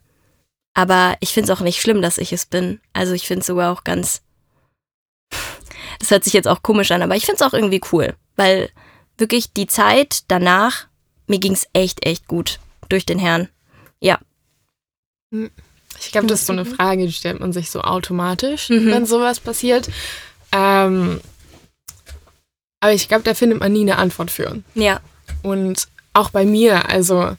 aber 0.75 1.17
ich 1.21 1.33
finde 1.33 1.51
es 1.51 1.59
auch 1.59 1.63
nicht 1.63 1.81
schlimm, 1.81 2.03
dass 2.03 2.19
ich 2.19 2.33
es 2.33 2.47
bin. 2.47 2.81
Also 2.93 3.15
ich 3.15 3.27
finde 3.27 3.41
es 3.41 3.47
sogar 3.47 3.73
auch 3.73 3.85
ganz. 3.85 4.23
Das 5.99 6.11
hört 6.11 6.25
sich 6.25 6.35
jetzt 6.35 6.49
auch 6.49 6.63
komisch 6.63 6.91
an, 6.91 7.03
aber 7.03 7.17
ich 7.17 7.25
finde 7.25 7.43
es 7.43 7.47
auch 7.47 7.55
irgendwie 7.55 7.81
cool, 7.93 8.15
weil 8.37 8.71
wirklich 9.17 9.53
die 9.55 9.67
Zeit 9.67 10.25
danach, 10.29 10.87
mir 11.27 11.39
ging 11.39 11.53
es 11.53 11.67
echt, 11.73 12.05
echt 12.05 12.29
gut 12.29 12.61
durch 12.91 13.07
den 13.07 13.19
Herrn. 13.19 13.49
Ja. 14.01 14.19
Hm. 15.33 15.51
Ich 15.99 16.13
glaube, 16.13 16.27
das 16.27 16.41
ist 16.41 16.47
so 16.47 16.53
eine 16.53 16.67
Frage, 16.67 17.07
die 17.07 17.13
stellt 17.13 17.41
man 17.41 17.55
sich 17.55 17.71
so 17.71 17.81
automatisch, 17.81 18.69
mhm. 18.69 18.91
wenn 18.91 19.07
sowas 19.07 19.41
passiert. 19.41 19.89
Ähm, 20.53 21.23
aber 22.81 22.93
ich 22.93 23.09
glaube, 23.09 23.25
da 23.25 23.33
findet 23.33 23.61
man 23.61 23.73
nie 23.73 23.81
eine 23.81 23.97
Antwort 23.97 24.31
für. 24.31 24.63
Ja. 24.75 25.01
Und 25.43 25.89
auch 26.17 26.31
bei 26.31 26.45
mir, 26.45 26.89
also 26.89 27.37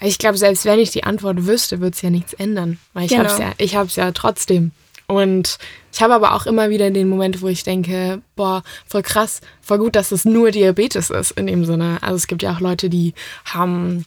ich 0.00 0.18
glaube, 0.18 0.38
selbst 0.38 0.64
wenn 0.64 0.78
ich 0.78 0.90
die 0.90 1.04
Antwort 1.04 1.46
wüsste, 1.46 1.80
würde 1.80 1.94
es 1.94 2.02
ja 2.02 2.10
nichts 2.10 2.32
ändern. 2.32 2.78
Weil 2.92 3.06
ich 3.06 3.10
genau. 3.10 3.24
habe 3.24 3.32
es 3.58 3.72
ja, 3.72 3.86
ich 3.86 3.96
ja 3.96 4.12
trotzdem. 4.12 4.70
Und 5.06 5.58
ich 5.92 6.02
habe 6.02 6.14
aber 6.14 6.34
auch 6.34 6.46
immer 6.46 6.68
wieder 6.70 6.90
den 6.90 7.08
Moment, 7.08 7.40
wo 7.40 7.48
ich 7.48 7.64
denke, 7.64 8.20
boah, 8.36 8.62
voll 8.86 9.02
krass, 9.02 9.40
voll 9.60 9.78
gut, 9.78 9.96
dass 9.96 10.12
es 10.12 10.24
nur 10.24 10.50
Diabetes 10.50 11.10
ist 11.10 11.32
in 11.32 11.46
dem 11.46 11.64
Sinne. 11.64 11.98
Also 12.02 12.16
es 12.16 12.26
gibt 12.26 12.42
ja 12.42 12.54
auch 12.54 12.60
Leute, 12.60 12.90
die 12.90 13.14
haben 13.46 14.04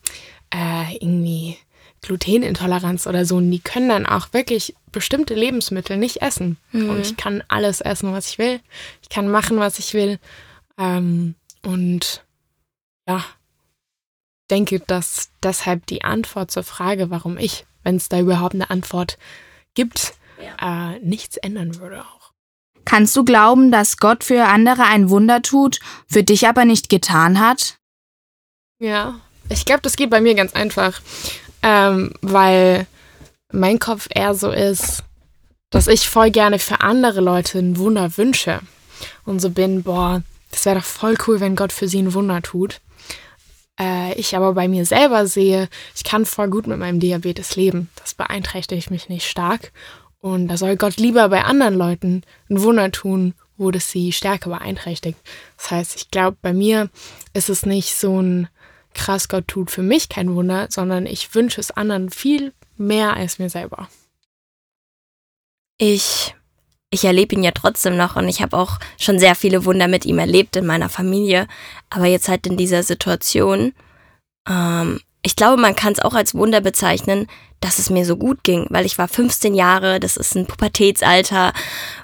äh, 0.53 0.95
irgendwie 0.95 1.57
Glutenintoleranz 2.01 3.07
oder 3.07 3.25
so 3.25 3.37
und 3.37 3.49
die 3.49 3.59
können 3.59 3.89
dann 3.89 4.05
auch 4.05 4.31
wirklich 4.31 4.75
bestimmte 4.91 5.33
Lebensmittel 5.33 5.97
nicht 5.97 6.21
essen. 6.21 6.57
Mhm. 6.71 6.89
Und 6.89 7.01
ich 7.01 7.17
kann 7.17 7.43
alles 7.47 7.81
essen, 7.81 8.13
was 8.13 8.29
ich 8.29 8.37
will. 8.37 8.59
Ich 9.01 9.09
kann 9.09 9.27
machen, 9.27 9.57
was 9.57 9.79
ich 9.79 9.93
will. 9.93 10.19
Ähm, 10.77 11.35
und 11.63 12.23
ja, 13.07 13.23
denke, 14.51 14.81
dass 14.81 15.29
deshalb 15.41 15.85
die 15.87 16.03
Antwort 16.03 16.51
zur 16.51 16.63
Frage, 16.63 17.09
warum 17.09 17.37
ich, 17.37 17.65
wenn 17.83 17.95
es 17.95 18.09
da 18.09 18.19
überhaupt 18.19 18.53
eine 18.53 18.69
Antwort 18.69 19.17
gibt, 19.73 20.13
ja. 20.39 20.93
äh, 20.93 20.99
nichts 20.99 21.37
ändern 21.37 21.79
würde 21.79 22.01
auch. 22.01 22.31
Kannst 22.83 23.15
du 23.15 23.23
glauben, 23.23 23.71
dass 23.71 23.97
Gott 23.97 24.23
für 24.23 24.45
andere 24.45 24.83
ein 24.83 25.09
Wunder 25.09 25.41
tut, 25.41 25.79
für 26.07 26.23
dich 26.23 26.47
aber 26.47 26.65
nicht 26.65 26.89
getan 26.89 27.39
hat? 27.39 27.77
Ja, 28.79 29.19
ich 29.49 29.65
glaube, 29.65 29.81
das 29.81 29.95
geht 29.95 30.09
bei 30.09 30.19
mir 30.19 30.35
ganz 30.35 30.53
einfach, 30.53 31.01
ähm, 31.61 32.13
weil 32.21 32.87
mein 33.51 33.79
Kopf 33.79 34.07
eher 34.09 34.33
so 34.33 34.51
ist, 34.51 35.03
dass 35.69 35.87
ich 35.87 36.09
voll 36.09 36.31
gerne 36.31 36.59
für 36.59 36.81
andere 36.81 37.21
Leute 37.21 37.59
ein 37.59 37.77
Wunder 37.77 38.17
wünsche 38.17 38.59
und 39.25 39.39
so 39.39 39.51
bin, 39.51 39.83
boah, 39.83 40.23
das 40.49 40.65
wäre 40.65 40.79
doch 40.79 40.85
voll 40.85 41.15
cool, 41.27 41.39
wenn 41.39 41.55
Gott 41.55 41.71
für 41.71 41.87
sie 41.87 42.01
ein 42.01 42.13
Wunder 42.13 42.41
tut 42.41 42.81
äh, 43.81 44.13
ich 44.13 44.35
aber 44.35 44.53
bei 44.53 44.67
mir 44.67 44.85
selber 44.85 45.25
sehe, 45.25 45.67
ich 45.95 46.03
kann 46.03 46.25
voll 46.25 46.49
gut 46.49 46.67
mit 46.67 46.77
meinem 46.77 46.99
Diabetes 46.99 47.55
leben. 47.55 47.89
Das 47.95 48.13
beeinträchtigt 48.13 48.91
mich 48.91 49.09
nicht 49.09 49.27
stark. 49.27 49.71
Und 50.19 50.49
da 50.49 50.57
soll 50.57 50.75
Gott 50.75 50.97
lieber 50.97 51.29
bei 51.29 51.43
anderen 51.43 51.73
Leuten 51.73 52.21
ein 52.49 52.61
Wunder 52.61 52.91
tun, 52.91 53.33
wo 53.57 53.71
das 53.71 53.89
sie 53.89 54.11
stärker 54.11 54.51
beeinträchtigt. 54.51 55.17
Das 55.57 55.71
heißt, 55.71 55.95
ich 55.95 56.11
glaube, 56.11 56.37
bei 56.41 56.53
mir 56.53 56.89
ist 57.33 57.49
es 57.49 57.65
nicht 57.65 57.95
so 57.95 58.21
ein 58.21 58.47
krass, 58.93 59.29
Gott 59.29 59.47
tut 59.47 59.71
für 59.71 59.81
mich 59.81 60.09
kein 60.09 60.35
Wunder, 60.35 60.67
sondern 60.69 61.05
ich 61.05 61.33
wünsche 61.33 61.59
es 61.59 61.71
anderen 61.71 62.09
viel 62.09 62.53
mehr 62.77 63.15
als 63.15 63.39
mir 63.39 63.49
selber. 63.49 63.87
Ich 65.77 66.35
ich 66.91 67.05
erlebe 67.05 67.35
ihn 67.35 67.43
ja 67.43 67.51
trotzdem 67.51 67.95
noch 67.95 68.17
und 68.17 68.27
ich 68.27 68.41
habe 68.41 68.57
auch 68.57 68.77
schon 68.99 69.17
sehr 69.17 69.33
viele 69.33 69.65
Wunder 69.65 69.87
mit 69.87 70.05
ihm 70.05 70.19
erlebt 70.19 70.57
in 70.57 70.65
meiner 70.65 70.89
Familie. 70.89 71.47
Aber 71.89 72.05
jetzt 72.05 72.27
halt 72.27 72.45
in 72.45 72.57
dieser 72.57 72.83
Situation, 72.83 73.73
ähm, 74.47 74.99
ich 75.23 75.37
glaube, 75.37 75.59
man 75.59 75.75
kann 75.75 75.93
es 75.93 75.99
auch 75.99 76.13
als 76.13 76.35
Wunder 76.35 76.59
bezeichnen, 76.59 77.27
dass 77.61 77.79
es 77.79 77.89
mir 77.89 78.05
so 78.05 78.17
gut 78.17 78.43
ging, 78.43 78.65
weil 78.69 78.85
ich 78.85 78.97
war 78.97 79.07
15 79.07 79.53
Jahre, 79.53 79.99
das 79.99 80.17
ist 80.17 80.35
ein 80.35 80.47
Pubertätsalter, 80.47 81.53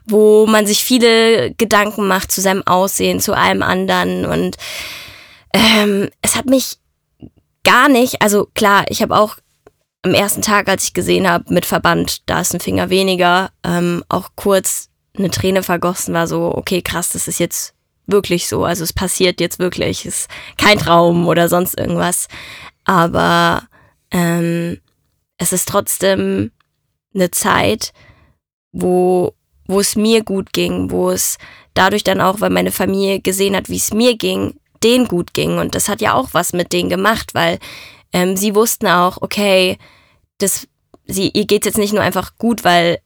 wo 0.05 0.45
man 0.45 0.65
sich 0.65 0.83
viele 0.83 1.51
Gedanken 1.55 2.07
macht 2.07 2.31
zu 2.31 2.41
seinem 2.41 2.65
Aussehen, 2.65 3.19
zu 3.19 3.35
allem 3.35 3.63
anderen 3.63 4.25
und 4.25 4.55
ähm, 5.53 6.09
es 6.21 6.35
hat 6.35 6.45
mich 6.45 6.77
gar 7.63 7.89
nicht, 7.89 8.21
also 8.21 8.47
klar, 8.53 8.85
ich 8.89 9.01
habe 9.01 9.17
auch 9.17 9.37
am 10.03 10.13
ersten 10.13 10.41
Tag, 10.41 10.69
als 10.69 10.85
ich 10.85 10.93
gesehen 10.93 11.29
habe, 11.29 11.53
mit 11.53 11.65
Verband, 11.65 12.29
da 12.29 12.41
ist 12.41 12.53
ein 12.53 12.59
Finger 12.59 12.89
weniger, 12.89 13.51
ähm, 13.63 14.03
auch 14.09 14.29
kurz 14.35 14.89
eine 15.17 15.31
Träne 15.31 15.63
vergossen, 15.63 16.13
war 16.13 16.27
so, 16.27 16.53
okay, 16.55 16.81
krass, 16.81 17.09
das 17.09 17.27
ist 17.27 17.39
jetzt 17.39 17.73
wirklich 18.05 18.47
so. 18.47 18.63
Also 18.63 18.83
es 18.83 18.93
passiert 18.93 19.39
jetzt 19.39 19.59
wirklich. 19.59 20.05
Es 20.05 20.21
ist 20.21 20.29
kein 20.57 20.77
Traum 20.77 21.27
oder 21.27 21.49
sonst 21.49 21.77
irgendwas. 21.77 22.27
Aber 22.85 23.63
ähm, 24.11 24.79
es 25.37 25.53
ist 25.53 25.67
trotzdem 25.67 26.51
eine 27.13 27.31
Zeit, 27.31 27.93
wo, 28.71 29.33
wo 29.67 29.79
es 29.79 29.95
mir 29.95 30.23
gut 30.23 30.53
ging, 30.53 30.89
wo 30.91 31.09
es 31.11 31.37
dadurch 31.73 32.03
dann 32.03 32.21
auch, 32.21 32.39
weil 32.41 32.49
meine 32.49 32.71
Familie 32.71 33.19
gesehen 33.19 33.55
hat, 33.55 33.69
wie 33.69 33.77
es 33.77 33.93
mir 33.93 34.15
ging, 34.15 34.59
denen 34.83 35.07
gut 35.07 35.33
ging. 35.33 35.57
Und 35.57 35.75
das 35.75 35.89
hat 35.89 36.01
ja 36.01 36.13
auch 36.13 36.29
was 36.33 36.53
mit 36.53 36.71
denen 36.71 36.89
gemacht, 36.89 37.33
weil 37.33 37.59
ähm, 38.13 38.37
sie 38.37 38.55
wussten 38.55 38.87
auch, 38.87 39.17
okay, 39.21 39.77
das, 40.37 40.67
sie, 41.05 41.29
ihr 41.29 41.45
geht's 41.45 41.65
jetzt 41.65 41.77
nicht 41.77 41.93
nur 41.93 42.03
einfach 42.03 42.37
gut, 42.37 42.63
weil 42.63 42.99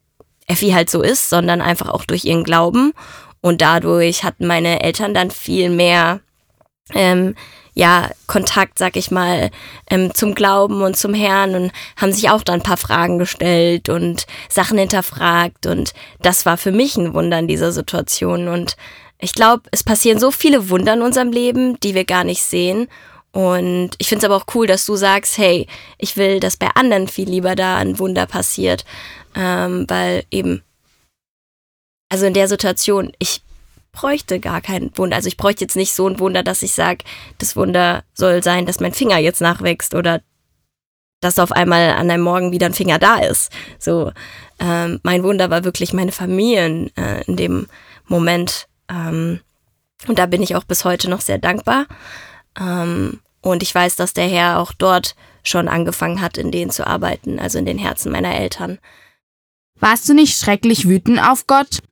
Effi 0.46 0.70
halt 0.70 0.90
so 0.90 1.02
ist, 1.02 1.30
sondern 1.30 1.60
einfach 1.60 1.88
auch 1.88 2.04
durch 2.04 2.24
ihren 2.24 2.44
Glauben. 2.44 2.92
Und 3.40 3.60
dadurch 3.60 4.24
hatten 4.24 4.46
meine 4.46 4.82
Eltern 4.82 5.14
dann 5.14 5.30
viel 5.30 5.70
mehr 5.70 6.20
ähm, 6.94 7.34
ja, 7.74 8.10
Kontakt, 8.26 8.78
sag 8.78 8.96
ich 8.96 9.10
mal, 9.10 9.50
ähm, 9.88 10.14
zum 10.14 10.34
Glauben 10.34 10.82
und 10.82 10.96
zum 10.96 11.14
Herrn 11.14 11.54
und 11.54 11.72
haben 11.96 12.12
sich 12.12 12.28
auch 12.28 12.42
dann 12.42 12.56
ein 12.60 12.62
paar 12.62 12.76
Fragen 12.76 13.18
gestellt 13.18 13.88
und 13.88 14.26
Sachen 14.48 14.78
hinterfragt. 14.78 15.66
Und 15.66 15.94
das 16.20 16.44
war 16.44 16.58
für 16.58 16.72
mich 16.72 16.96
ein 16.96 17.14
Wunder 17.14 17.38
in 17.38 17.48
dieser 17.48 17.72
Situation. 17.72 18.48
Und 18.48 18.76
ich 19.18 19.32
glaube, 19.32 19.62
es 19.70 19.84
passieren 19.84 20.18
so 20.18 20.30
viele 20.30 20.68
Wunder 20.68 20.92
in 20.92 21.02
unserem 21.02 21.32
Leben, 21.32 21.80
die 21.80 21.94
wir 21.94 22.04
gar 22.04 22.24
nicht 22.24 22.42
sehen. 22.42 22.88
Und 23.32 23.90
ich 23.98 24.08
finde 24.08 24.18
es 24.18 24.30
aber 24.30 24.36
auch 24.36 24.54
cool, 24.54 24.66
dass 24.66 24.84
du 24.84 24.94
sagst, 24.94 25.38
hey, 25.38 25.66
ich 25.98 26.16
will, 26.16 26.38
dass 26.38 26.56
bei 26.58 26.68
anderen 26.74 27.08
viel 27.08 27.28
lieber 27.28 27.56
da 27.56 27.76
ein 27.76 27.98
Wunder 27.98 28.26
passiert. 28.26 28.84
Ähm, 29.34 29.86
weil 29.88 30.24
eben, 30.30 30.62
also 32.10 32.26
in 32.26 32.34
der 32.34 32.46
Situation, 32.46 33.12
ich 33.18 33.40
bräuchte 33.92 34.38
gar 34.38 34.60
kein 34.60 34.90
Wunder. 34.96 35.16
Also 35.16 35.28
ich 35.28 35.38
bräuchte 35.38 35.64
jetzt 35.64 35.76
nicht 35.76 35.94
so 35.94 36.06
ein 36.08 36.18
Wunder, 36.18 36.42
dass 36.42 36.62
ich 36.62 36.72
sage, 36.72 37.04
das 37.38 37.56
Wunder 37.56 38.04
soll 38.14 38.42
sein, 38.42 38.66
dass 38.66 38.80
mein 38.80 38.92
Finger 38.92 39.18
jetzt 39.18 39.40
nachwächst 39.40 39.94
oder 39.94 40.20
dass 41.20 41.38
auf 41.38 41.52
einmal 41.52 41.90
an 41.92 42.10
einem 42.10 42.24
Morgen 42.24 42.52
wieder 42.52 42.66
ein 42.66 42.74
Finger 42.74 42.98
da 42.98 43.18
ist. 43.18 43.52
So, 43.78 44.12
ähm, 44.58 45.00
mein 45.04 45.22
Wunder 45.22 45.50
war 45.50 45.64
wirklich 45.64 45.92
meine 45.92 46.12
Familie 46.12 46.90
äh, 46.96 47.24
in 47.26 47.36
dem 47.36 47.68
Moment. 48.06 48.66
Ähm, 48.90 49.40
und 50.08 50.18
da 50.18 50.26
bin 50.26 50.42
ich 50.42 50.56
auch 50.56 50.64
bis 50.64 50.84
heute 50.84 51.08
noch 51.08 51.20
sehr 51.20 51.38
dankbar. 51.38 51.86
Ähm, 52.58 53.20
und 53.40 53.62
ich 53.62 53.74
weiß, 53.74 53.96
dass 53.96 54.12
der 54.12 54.28
Herr 54.28 54.58
auch 54.60 54.72
dort 54.72 55.14
schon 55.42 55.68
angefangen 55.68 56.20
hat, 56.20 56.38
in 56.38 56.50
denen 56.52 56.70
zu 56.70 56.86
arbeiten, 56.86 57.38
also 57.38 57.58
in 57.58 57.66
den 57.66 57.78
Herzen 57.78 58.12
meiner 58.12 58.34
Eltern. 58.34 58.78
Warst 59.80 60.08
du 60.08 60.14
nicht 60.14 60.38
schrecklich 60.38 60.88
wütend 60.88 61.20
auf 61.20 61.46
Gott? 61.46 61.82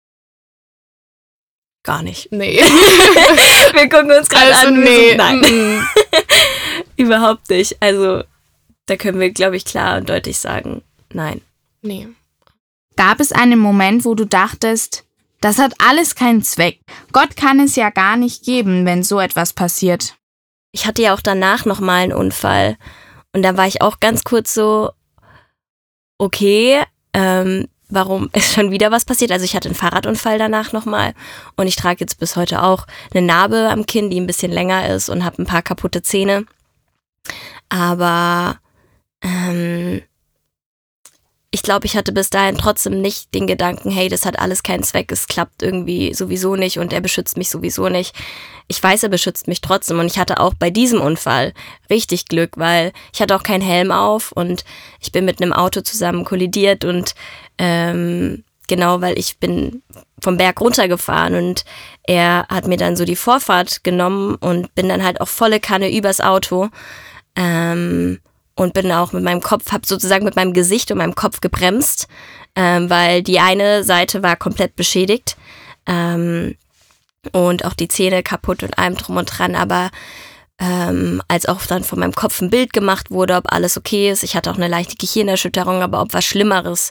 Gar 1.82 2.02
nicht. 2.02 2.30
Nee. 2.30 2.58
Wir 3.72 3.88
gucken 3.88 4.12
uns 4.12 4.28
gerade 4.28 4.54
Also 4.54 4.66
an. 4.68 4.80
nee. 4.80 5.14
Nein. 5.16 5.40
mm. 5.40 5.86
Überhaupt 6.96 7.48
nicht. 7.50 7.78
Also, 7.80 8.22
da 8.86 8.96
können 8.96 9.18
wir, 9.18 9.30
glaube 9.30 9.56
ich, 9.56 9.64
klar 9.64 9.96
und 9.98 10.08
deutlich 10.10 10.38
sagen, 10.38 10.82
nein. 11.12 11.40
Nee. 11.80 12.08
Gab 12.96 13.18
es 13.20 13.32
einen 13.32 13.58
Moment, 13.58 14.04
wo 14.04 14.14
du 14.14 14.26
dachtest, 14.26 15.04
das 15.40 15.58
hat 15.58 15.72
alles 15.78 16.14
keinen 16.14 16.42
Zweck. 16.42 16.80
Gott 17.12 17.34
kann 17.36 17.58
es 17.60 17.74
ja 17.76 17.88
gar 17.88 18.16
nicht 18.16 18.44
geben, 18.44 18.84
wenn 18.84 19.02
so 19.02 19.18
etwas 19.18 19.54
passiert. 19.54 20.16
Ich 20.72 20.86
hatte 20.86 21.02
ja 21.02 21.14
auch 21.14 21.20
danach 21.20 21.64
nochmal 21.64 22.04
einen 22.04 22.12
Unfall. 22.12 22.76
Und 23.32 23.42
da 23.42 23.56
war 23.56 23.66
ich 23.66 23.82
auch 23.82 24.00
ganz 24.00 24.24
kurz 24.24 24.54
so, 24.54 24.90
okay, 26.18 26.82
ähm, 27.12 27.68
warum 27.88 28.30
ist 28.34 28.52
schon 28.54 28.70
wieder 28.70 28.90
was 28.90 29.04
passiert? 29.04 29.32
Also 29.32 29.44
ich 29.44 29.54
hatte 29.54 29.68
einen 29.68 29.76
Fahrradunfall 29.76 30.38
danach 30.38 30.72
nochmal 30.72 31.14
und 31.56 31.66
ich 31.66 31.76
trage 31.76 32.00
jetzt 32.00 32.18
bis 32.18 32.36
heute 32.36 32.62
auch 32.62 32.86
eine 33.12 33.26
Narbe 33.26 33.68
am 33.70 33.86
Kinn, 33.86 34.10
die 34.10 34.20
ein 34.20 34.26
bisschen 34.26 34.52
länger 34.52 34.88
ist 34.88 35.08
und 35.08 35.24
habe 35.24 35.42
ein 35.42 35.46
paar 35.46 35.62
kaputte 35.62 36.02
Zähne. 36.02 36.46
Aber 37.68 38.58
ähm, 39.22 40.02
ich 41.52 41.62
glaube, 41.62 41.86
ich 41.86 41.96
hatte 41.96 42.12
bis 42.12 42.30
dahin 42.30 42.56
trotzdem 42.56 43.00
nicht 43.00 43.34
den 43.34 43.48
Gedanken, 43.48 43.90
hey, 43.90 44.08
das 44.08 44.24
hat 44.24 44.38
alles 44.38 44.62
keinen 44.62 44.84
Zweck, 44.84 45.10
es 45.10 45.26
klappt 45.26 45.62
irgendwie 45.62 46.14
sowieso 46.14 46.54
nicht 46.54 46.78
und 46.78 46.92
er 46.92 47.00
beschützt 47.00 47.36
mich 47.36 47.50
sowieso 47.50 47.88
nicht. 47.88 48.14
Ich 48.68 48.80
weiß, 48.80 49.02
er 49.02 49.08
beschützt 49.08 49.48
mich 49.48 49.60
trotzdem 49.60 49.98
und 49.98 50.06
ich 50.06 50.18
hatte 50.18 50.38
auch 50.38 50.54
bei 50.54 50.70
diesem 50.70 51.00
Unfall 51.00 51.52
richtig 51.90 52.26
Glück, 52.26 52.52
weil 52.56 52.92
ich 53.12 53.20
hatte 53.20 53.34
auch 53.34 53.42
keinen 53.42 53.62
Helm 53.62 53.90
auf 53.90 54.30
und 54.30 54.64
ich 55.00 55.10
bin 55.10 55.24
mit 55.24 55.42
einem 55.42 55.52
Auto 55.52 55.80
zusammen 55.80 56.24
kollidiert 56.24 56.84
und 56.84 57.16
ähm, 57.58 58.44
genau, 58.68 59.00
weil 59.00 59.18
ich 59.18 59.38
bin 59.38 59.82
vom 60.22 60.36
Berg 60.36 60.60
runtergefahren 60.60 61.34
und 61.34 61.64
er 62.04 62.46
hat 62.48 62.68
mir 62.68 62.76
dann 62.76 62.94
so 62.94 63.04
die 63.04 63.16
Vorfahrt 63.16 63.82
genommen 63.82 64.36
und 64.36 64.72
bin 64.76 64.88
dann 64.88 65.02
halt 65.02 65.20
auch 65.20 65.28
volle 65.28 65.58
Kanne 65.58 65.92
übers 65.92 66.20
Auto. 66.20 66.68
Ähm, 67.34 68.20
und 68.60 68.74
bin 68.74 68.92
auch 68.92 69.12
mit 69.12 69.24
meinem 69.24 69.40
Kopf, 69.40 69.72
habe 69.72 69.86
sozusagen 69.86 70.26
mit 70.26 70.36
meinem 70.36 70.52
Gesicht 70.52 70.90
und 70.90 70.98
meinem 70.98 71.14
Kopf 71.14 71.40
gebremst, 71.40 72.08
ähm, 72.54 72.90
weil 72.90 73.22
die 73.22 73.40
eine 73.40 73.84
Seite 73.84 74.22
war 74.22 74.36
komplett 74.36 74.76
beschädigt 74.76 75.38
ähm, 75.86 76.56
und 77.32 77.64
auch 77.64 77.72
die 77.72 77.88
Zähne 77.88 78.22
kaputt 78.22 78.62
und 78.62 78.78
allem 78.78 78.96
drum 78.96 79.16
und 79.16 79.26
dran, 79.26 79.54
aber 79.54 79.90
ähm, 80.58 81.22
als 81.26 81.46
auch 81.46 81.64
dann 81.64 81.84
von 81.84 82.00
meinem 82.00 82.14
Kopf 82.14 82.42
ein 82.42 82.50
Bild 82.50 82.74
gemacht 82.74 83.10
wurde, 83.10 83.36
ob 83.36 83.50
alles 83.50 83.78
okay 83.78 84.10
ist. 84.10 84.24
Ich 84.24 84.36
hatte 84.36 84.50
auch 84.50 84.56
eine 84.56 84.68
leichte 84.68 84.96
Gehirnerschütterung, 84.96 85.80
aber 85.80 86.02
ob 86.02 86.12
was 86.12 86.26
Schlimmeres 86.26 86.90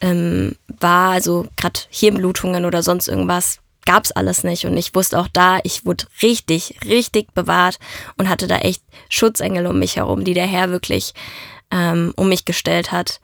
ähm, 0.00 0.56
war, 0.80 1.12
also 1.12 1.46
gerade 1.56 1.78
Hirnblutungen 1.88 2.64
oder 2.64 2.82
sonst 2.82 3.06
irgendwas, 3.06 3.60
gab's 3.86 4.12
alles 4.12 4.44
nicht. 4.44 4.66
Und 4.66 4.76
ich 4.76 4.94
wusste 4.94 5.18
auch 5.18 5.28
da, 5.28 5.60
ich 5.62 5.86
wurde 5.86 6.04
richtig, 6.22 6.78
richtig 6.84 7.32
bewahrt 7.32 7.78
und 8.18 8.28
hatte 8.28 8.46
da 8.46 8.58
echt 8.58 8.82
Schutzengel 9.08 9.66
um 9.66 9.78
mich 9.78 9.96
herum, 9.96 10.24
die 10.24 10.34
der 10.34 10.46
Herr 10.46 10.70
wirklich 10.70 11.14
ähm, 11.70 12.12
um 12.16 12.28
mich 12.28 12.44
gestellt 12.44 12.92
hat. 12.92 13.20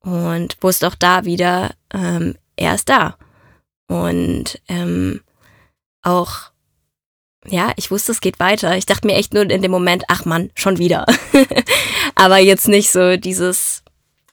Und 0.00 0.56
wusste 0.62 0.86
auch 0.86 0.94
da 0.94 1.24
wieder, 1.24 1.74
ähm, 1.92 2.36
er 2.56 2.74
ist 2.74 2.88
da. 2.88 3.16
Und 3.88 4.60
ähm, 4.68 5.20
auch, 6.02 6.50
ja, 7.46 7.72
ich 7.76 7.90
wusste, 7.90 8.12
es 8.12 8.20
geht 8.20 8.40
weiter. 8.40 8.76
Ich 8.76 8.86
dachte 8.86 9.06
mir 9.06 9.16
echt 9.16 9.34
nur 9.34 9.48
in 9.48 9.62
dem 9.62 9.70
Moment, 9.70 10.04
ach 10.08 10.24
Mann, 10.24 10.50
schon 10.54 10.78
wieder. 10.78 11.06
Aber 12.14 12.38
jetzt 12.38 12.68
nicht 12.68 12.90
so 12.90 13.16
dieses, 13.16 13.82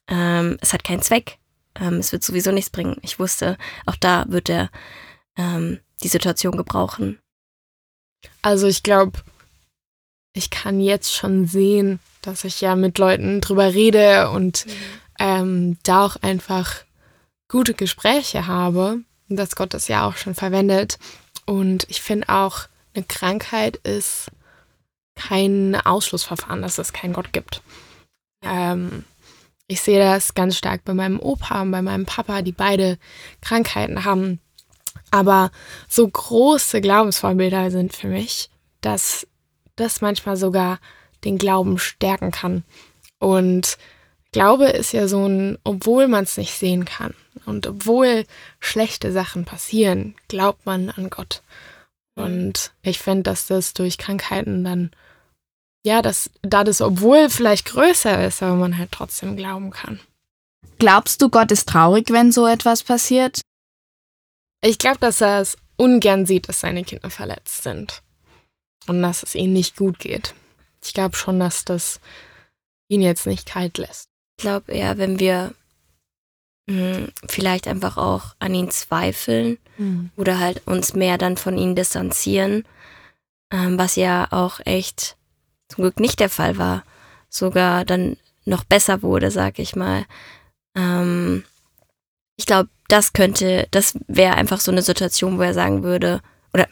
ähm, 0.07 0.57
es 0.61 0.73
hat 0.73 0.83
keinen 0.83 1.01
Zweck. 1.01 1.37
Ähm, 1.79 1.95
es 1.95 2.11
wird 2.11 2.23
sowieso 2.23 2.51
nichts 2.51 2.69
bringen. 2.69 2.97
Ich 3.01 3.19
wusste, 3.19 3.57
auch 3.85 3.95
da 3.95 4.25
wird 4.27 4.49
er 4.49 4.69
ähm, 5.37 5.79
die 6.03 6.07
Situation 6.07 6.57
gebrauchen. 6.57 7.19
Also 8.41 8.67
ich 8.67 8.83
glaube, 8.83 9.19
ich 10.33 10.49
kann 10.49 10.79
jetzt 10.79 11.13
schon 11.13 11.47
sehen, 11.47 11.99
dass 12.21 12.43
ich 12.43 12.61
ja 12.61 12.75
mit 12.75 12.97
Leuten 12.97 13.41
drüber 13.41 13.73
rede 13.73 14.29
und 14.29 14.65
ähm, 15.19 15.77
da 15.83 16.05
auch 16.05 16.15
einfach 16.17 16.83
gute 17.49 17.73
Gespräche 17.73 18.47
habe 18.47 18.99
und 19.29 19.35
dass 19.35 19.55
Gott 19.55 19.73
das 19.73 19.87
ja 19.87 20.07
auch 20.07 20.15
schon 20.17 20.35
verwendet. 20.35 20.97
Und 21.45 21.85
ich 21.89 22.01
finde 22.01 22.29
auch, 22.29 22.67
eine 22.93 23.05
Krankheit 23.05 23.77
ist 23.77 24.29
kein 25.15 25.75
Ausschlussverfahren, 25.75 26.61
dass 26.61 26.77
es 26.77 26.93
keinen 26.93 27.13
Gott 27.13 27.33
gibt. 27.33 27.61
Ähm, 28.43 29.03
ich 29.67 29.81
sehe 29.81 29.99
das 29.99 30.33
ganz 30.33 30.57
stark 30.57 30.83
bei 30.83 30.93
meinem 30.93 31.19
Opa 31.19 31.61
und 31.61 31.71
bei 31.71 31.81
meinem 31.81 32.05
Papa, 32.05 32.41
die 32.41 32.51
beide 32.51 32.97
Krankheiten 33.41 34.03
haben. 34.03 34.39
Aber 35.11 35.51
so 35.87 36.07
große 36.07 36.81
Glaubensvorbilder 36.81 37.69
sind 37.69 37.93
für 37.93 38.07
mich, 38.07 38.49
dass 38.79 39.27
das 39.75 40.01
manchmal 40.01 40.37
sogar 40.37 40.79
den 41.23 41.37
Glauben 41.37 41.77
stärken 41.77 42.31
kann. 42.31 42.63
Und 43.19 43.77
Glaube 44.31 44.65
ist 44.67 44.93
ja 44.93 45.07
so 45.07 45.27
ein, 45.27 45.57
obwohl 45.63 46.07
man 46.07 46.23
es 46.23 46.37
nicht 46.37 46.53
sehen 46.53 46.85
kann 46.85 47.13
und 47.45 47.67
obwohl 47.67 48.25
schlechte 48.59 49.11
Sachen 49.11 49.43
passieren, 49.43 50.15
glaubt 50.29 50.65
man 50.65 50.89
an 50.89 51.09
Gott. 51.09 51.43
Und 52.15 52.71
ich 52.81 52.99
finde, 52.99 53.23
dass 53.23 53.47
das 53.47 53.73
durch 53.73 53.97
Krankheiten 53.97 54.63
dann, 54.63 54.91
ja, 55.85 56.01
dass 56.01 56.29
da 56.41 56.63
das, 56.63 56.81
obwohl 56.81 57.29
vielleicht 57.29 57.65
größer 57.65 58.25
ist, 58.25 58.41
aber 58.41 58.55
man 58.55 58.77
halt 58.77 58.91
trotzdem 58.91 59.35
glauben 59.35 59.71
kann. 59.71 59.99
Glaubst 60.77 61.21
du, 61.21 61.29
Gott 61.29 61.51
ist 61.51 61.67
traurig, 61.67 62.09
wenn 62.09 62.31
so 62.31 62.47
etwas 62.47 62.83
passiert? 62.83 63.41
Ich 64.61 64.77
glaube, 64.77 64.99
dass 64.99 65.21
er 65.21 65.41
es 65.41 65.57
ungern 65.75 66.25
sieht, 66.25 66.47
dass 66.47 66.59
seine 66.59 66.83
Kinder 66.83 67.09
verletzt 67.09 67.63
sind. 67.63 68.01
Und 68.87 69.01
dass 69.01 69.23
es 69.23 69.35
ihnen 69.35 69.53
nicht 69.53 69.75
gut 69.75 69.99
geht. 69.99 70.33
Ich 70.83 70.93
glaube 70.93 71.15
schon, 71.15 71.39
dass 71.39 71.65
das 71.65 71.99
ihn 72.87 73.01
jetzt 73.01 73.27
nicht 73.27 73.47
kalt 73.47 73.77
lässt. 73.77 74.09
Ich 74.37 74.43
glaube 74.43 74.71
eher, 74.71 74.97
wenn 74.97 75.19
wir 75.19 75.53
mh, 76.67 77.07
vielleicht 77.27 77.67
einfach 77.67 77.97
auch 77.97 78.35
an 78.39 78.53
ihn 78.55 78.71
zweifeln 78.71 79.57
oder 80.15 80.39
halt 80.39 80.65
uns 80.67 80.93
mehr 80.93 81.17
dann 81.17 81.37
von 81.37 81.57
ihm 81.57 81.75
distanzieren, 81.75 82.65
ähm, 83.51 83.77
was 83.77 83.95
ja 83.95 84.27
auch 84.31 84.59
echt 84.65 85.17
zum 85.69 85.83
Glück 85.83 85.99
nicht 85.99 86.19
der 86.19 86.29
Fall 86.29 86.57
war, 86.57 86.83
sogar 87.29 87.85
dann 87.85 88.17
noch 88.45 88.63
besser 88.63 89.01
wurde, 89.01 89.31
sag 89.31 89.59
ich 89.59 89.75
mal. 89.75 90.05
Ähm, 90.75 91.43
ich 92.37 92.45
glaube, 92.45 92.69
das 92.87 93.13
könnte, 93.13 93.67
das 93.71 93.97
wäre 94.07 94.35
einfach 94.35 94.59
so 94.59 94.71
eine 94.71 94.81
Situation, 94.81 95.37
wo 95.37 95.43
er 95.43 95.53
sagen 95.53 95.83
würde, 95.83 96.21
oder 96.53 96.67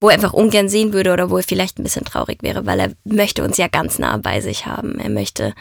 wo 0.00 0.08
er 0.08 0.14
einfach 0.14 0.32
ungern 0.32 0.68
sehen 0.68 0.92
würde 0.92 1.12
oder 1.12 1.30
wo 1.30 1.36
er 1.36 1.42
vielleicht 1.42 1.78
ein 1.78 1.82
bisschen 1.82 2.04
traurig 2.04 2.42
wäre, 2.42 2.66
weil 2.66 2.80
er 2.80 2.92
möchte 3.04 3.44
uns 3.44 3.56
ja 3.56 3.68
ganz 3.68 3.98
nah 3.98 4.16
bei 4.16 4.40
sich 4.40 4.66
haben. 4.66 4.98
Er 4.98 5.10
möchte, 5.10 5.54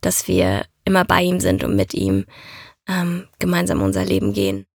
dass 0.00 0.26
wir 0.26 0.64
immer 0.84 1.04
bei 1.04 1.22
ihm 1.22 1.40
sind 1.40 1.64
und 1.64 1.76
mit 1.76 1.94
ihm 1.94 2.24
ähm, 2.88 3.28
gemeinsam 3.38 3.82
unser 3.82 4.04
Leben 4.04 4.32
gehen. 4.32 4.66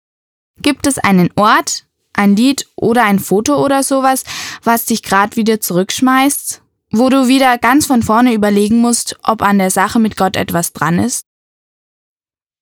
Gibt 0.61 0.87
es 0.87 0.99
einen 0.99 1.31
Ort, 1.37 1.87
ein 2.12 2.37
Lied 2.37 2.67
oder 2.77 3.05
ein 3.05 3.19
Foto 3.19 3.64
oder 3.64 3.83
sowas, 3.83 4.25
was 4.62 4.87
dich 4.87 5.03
gerade 5.03 5.37
wieder 5.37 5.61
zurückschmeißt? 5.61 6.62
Wo 6.91 7.11
du 7.11 7.29
wieder 7.29 7.59
ganz 7.59 7.87
von 7.87 8.03
vorne 8.03 8.33
überlegen 8.33 8.81
musst, 8.81 9.19
ob 9.23 9.43
an 9.43 9.59
der 9.59 9.71
Sache 9.71 9.99
mit 9.99 10.17
Gott 10.17 10.37
etwas 10.37 10.73
dran 10.73 10.99
ist? 10.99 11.27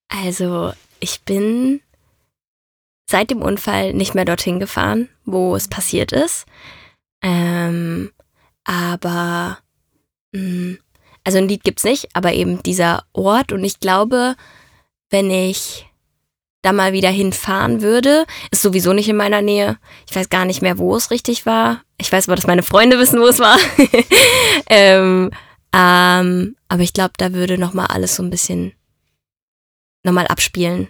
Also, 0.09 0.73
ich 0.99 1.21
bin 1.21 1.81
seit 3.09 3.31
dem 3.31 3.41
Unfall 3.41 3.93
nicht 3.93 4.15
mehr 4.15 4.25
dorthin 4.25 4.59
gefahren, 4.59 5.09
wo 5.25 5.55
es 5.55 5.67
passiert 5.67 6.11
ist. 6.11 6.45
Ähm, 7.21 8.11
aber, 8.63 9.59
mh, 10.33 10.41
mm, 10.41 10.77
also 11.23 11.39
ein 11.39 11.47
Lied 11.49 11.63
gibt's 11.63 11.83
nicht, 11.83 12.07
aber 12.13 12.33
eben 12.33 12.63
dieser 12.63 13.03
Ort. 13.13 13.51
Und 13.51 13.63
ich 13.63 13.79
glaube, 13.79 14.35
wenn 15.09 15.29
ich 15.29 15.85
da 16.61 16.71
mal 16.73 16.93
wieder 16.93 17.09
hinfahren 17.09 17.81
würde, 17.81 18.25
ist 18.51 18.61
sowieso 18.61 18.93
nicht 18.93 19.09
in 19.09 19.17
meiner 19.17 19.41
Nähe. 19.41 19.77
Ich 20.09 20.15
weiß 20.15 20.29
gar 20.29 20.45
nicht 20.45 20.61
mehr, 20.61 20.77
wo 20.77 20.95
es 20.95 21.11
richtig 21.11 21.45
war. 21.45 21.81
Ich 21.97 22.11
weiß 22.11 22.27
aber, 22.27 22.35
dass 22.35 22.47
meine 22.47 22.63
Freunde 22.63 22.99
wissen, 22.99 23.19
wo 23.19 23.27
es 23.27 23.39
war. 23.39 23.57
ähm, 24.69 25.31
ähm, 25.73 26.55
aber 26.67 26.81
ich 26.81 26.93
glaube, 26.93 27.13
da 27.17 27.33
würde 27.33 27.57
nochmal 27.57 27.87
alles 27.87 28.15
so 28.15 28.23
ein 28.23 28.29
bisschen 28.29 28.73
nochmal 30.07 30.27
abspielen. 30.27 30.87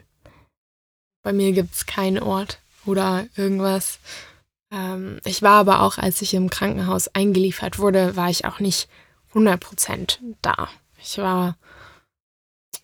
Bei 1.23 1.33
mir 1.33 1.51
gibt 1.51 1.75
es 1.75 1.85
keinen 1.85 2.19
Ort 2.19 2.59
oder 2.85 3.25
irgendwas. 3.35 3.99
Ähm, 4.71 5.19
ich 5.25 5.41
war 5.41 5.59
aber 5.59 5.81
auch, 5.81 5.97
als 5.97 6.21
ich 6.21 6.33
im 6.33 6.49
Krankenhaus 6.49 7.09
eingeliefert 7.09 7.79
wurde, 7.79 8.15
war 8.15 8.29
ich 8.29 8.45
auch 8.45 8.59
nicht 8.61 8.87
100% 9.33 10.19
da. 10.41 10.69
Ich 11.01 11.17
war, 11.17 11.57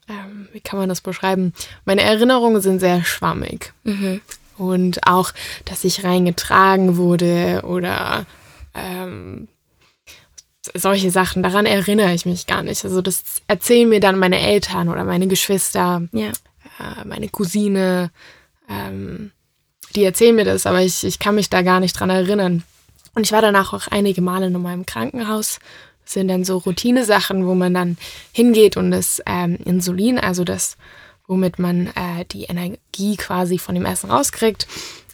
ähm, 0.09 0.49
wie 0.51 0.59
kann 0.59 0.79
man 0.79 0.89
das 0.89 1.01
beschreiben? 1.01 1.53
Meine 1.85 2.01
Erinnerungen 2.01 2.61
sind 2.61 2.79
sehr 2.79 3.03
schwammig. 3.05 3.73
Mhm. 3.83 4.21
Und 4.57 5.07
auch, 5.07 5.31
dass 5.65 5.83
ich 5.83 6.03
reingetragen 6.03 6.97
wurde 6.97 7.61
oder 7.65 8.25
ähm, 8.75 9.47
solche 10.73 11.11
Sachen, 11.11 11.43
daran 11.43 11.65
erinnere 11.65 12.13
ich 12.13 12.25
mich 12.25 12.47
gar 12.47 12.63
nicht. 12.63 12.83
Also 12.85 13.01
das 13.01 13.23
erzählen 13.47 13.89
mir 13.89 13.99
dann 13.99 14.17
meine 14.17 14.39
Eltern 14.39 14.89
oder 14.89 15.03
meine 15.03 15.27
Geschwister. 15.27 16.07
Ja 16.11 16.31
äh, 16.79 17.05
meine 17.05 17.29
Cousine, 17.29 18.11
ähm, 18.69 19.31
die 19.95 20.03
erzählen 20.03 20.35
mir 20.35 20.45
das, 20.45 20.65
aber 20.65 20.81
ich, 20.81 21.03
ich 21.03 21.19
kann 21.19 21.35
mich 21.35 21.49
da 21.49 21.61
gar 21.61 21.79
nicht 21.79 21.99
dran 21.99 22.09
erinnern. 22.09 22.63
Und 23.15 23.25
ich 23.25 23.31
war 23.31 23.41
danach 23.41 23.73
auch 23.73 23.87
einige 23.87 24.21
Male 24.21 24.49
nochmal 24.49 24.73
im 24.73 24.85
Krankenhaus. 24.85 25.59
Das 26.03 26.13
sind 26.13 26.27
dann 26.27 26.43
so 26.43 26.57
Routinesachen, 26.57 27.45
wo 27.45 27.53
man 27.53 27.73
dann 27.73 27.97
hingeht 28.31 28.75
und 28.75 28.91
das 28.91 29.21
ähm, 29.25 29.57
Insulin, 29.63 30.19
also 30.19 30.43
das, 30.43 30.77
womit 31.27 31.59
man 31.59 31.87
äh, 31.87 32.25
die 32.31 32.45
Energie 32.45 33.15
quasi 33.15 33.57
von 33.57 33.75
dem 33.75 33.85
Essen 33.85 34.09
rauskriegt, 34.09 34.67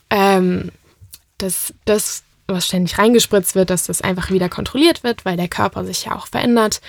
ähm, 0.10 0.72
das, 1.38 1.74
das, 1.86 2.24
was 2.54 2.68
ständig 2.68 2.98
reingespritzt 2.98 3.56
wird, 3.56 3.70
dass 3.70 3.86
das 3.86 4.02
einfach 4.02 4.32
wieder 4.32 4.50
kontrolliert 4.50 5.04
wird, 5.04 5.26
weil 5.26 5.38
der 5.38 5.48
Körper 5.48 5.86
sich 5.86 6.06
ja 6.06 6.16
auch 6.16 6.28
verändert. 6.28 6.82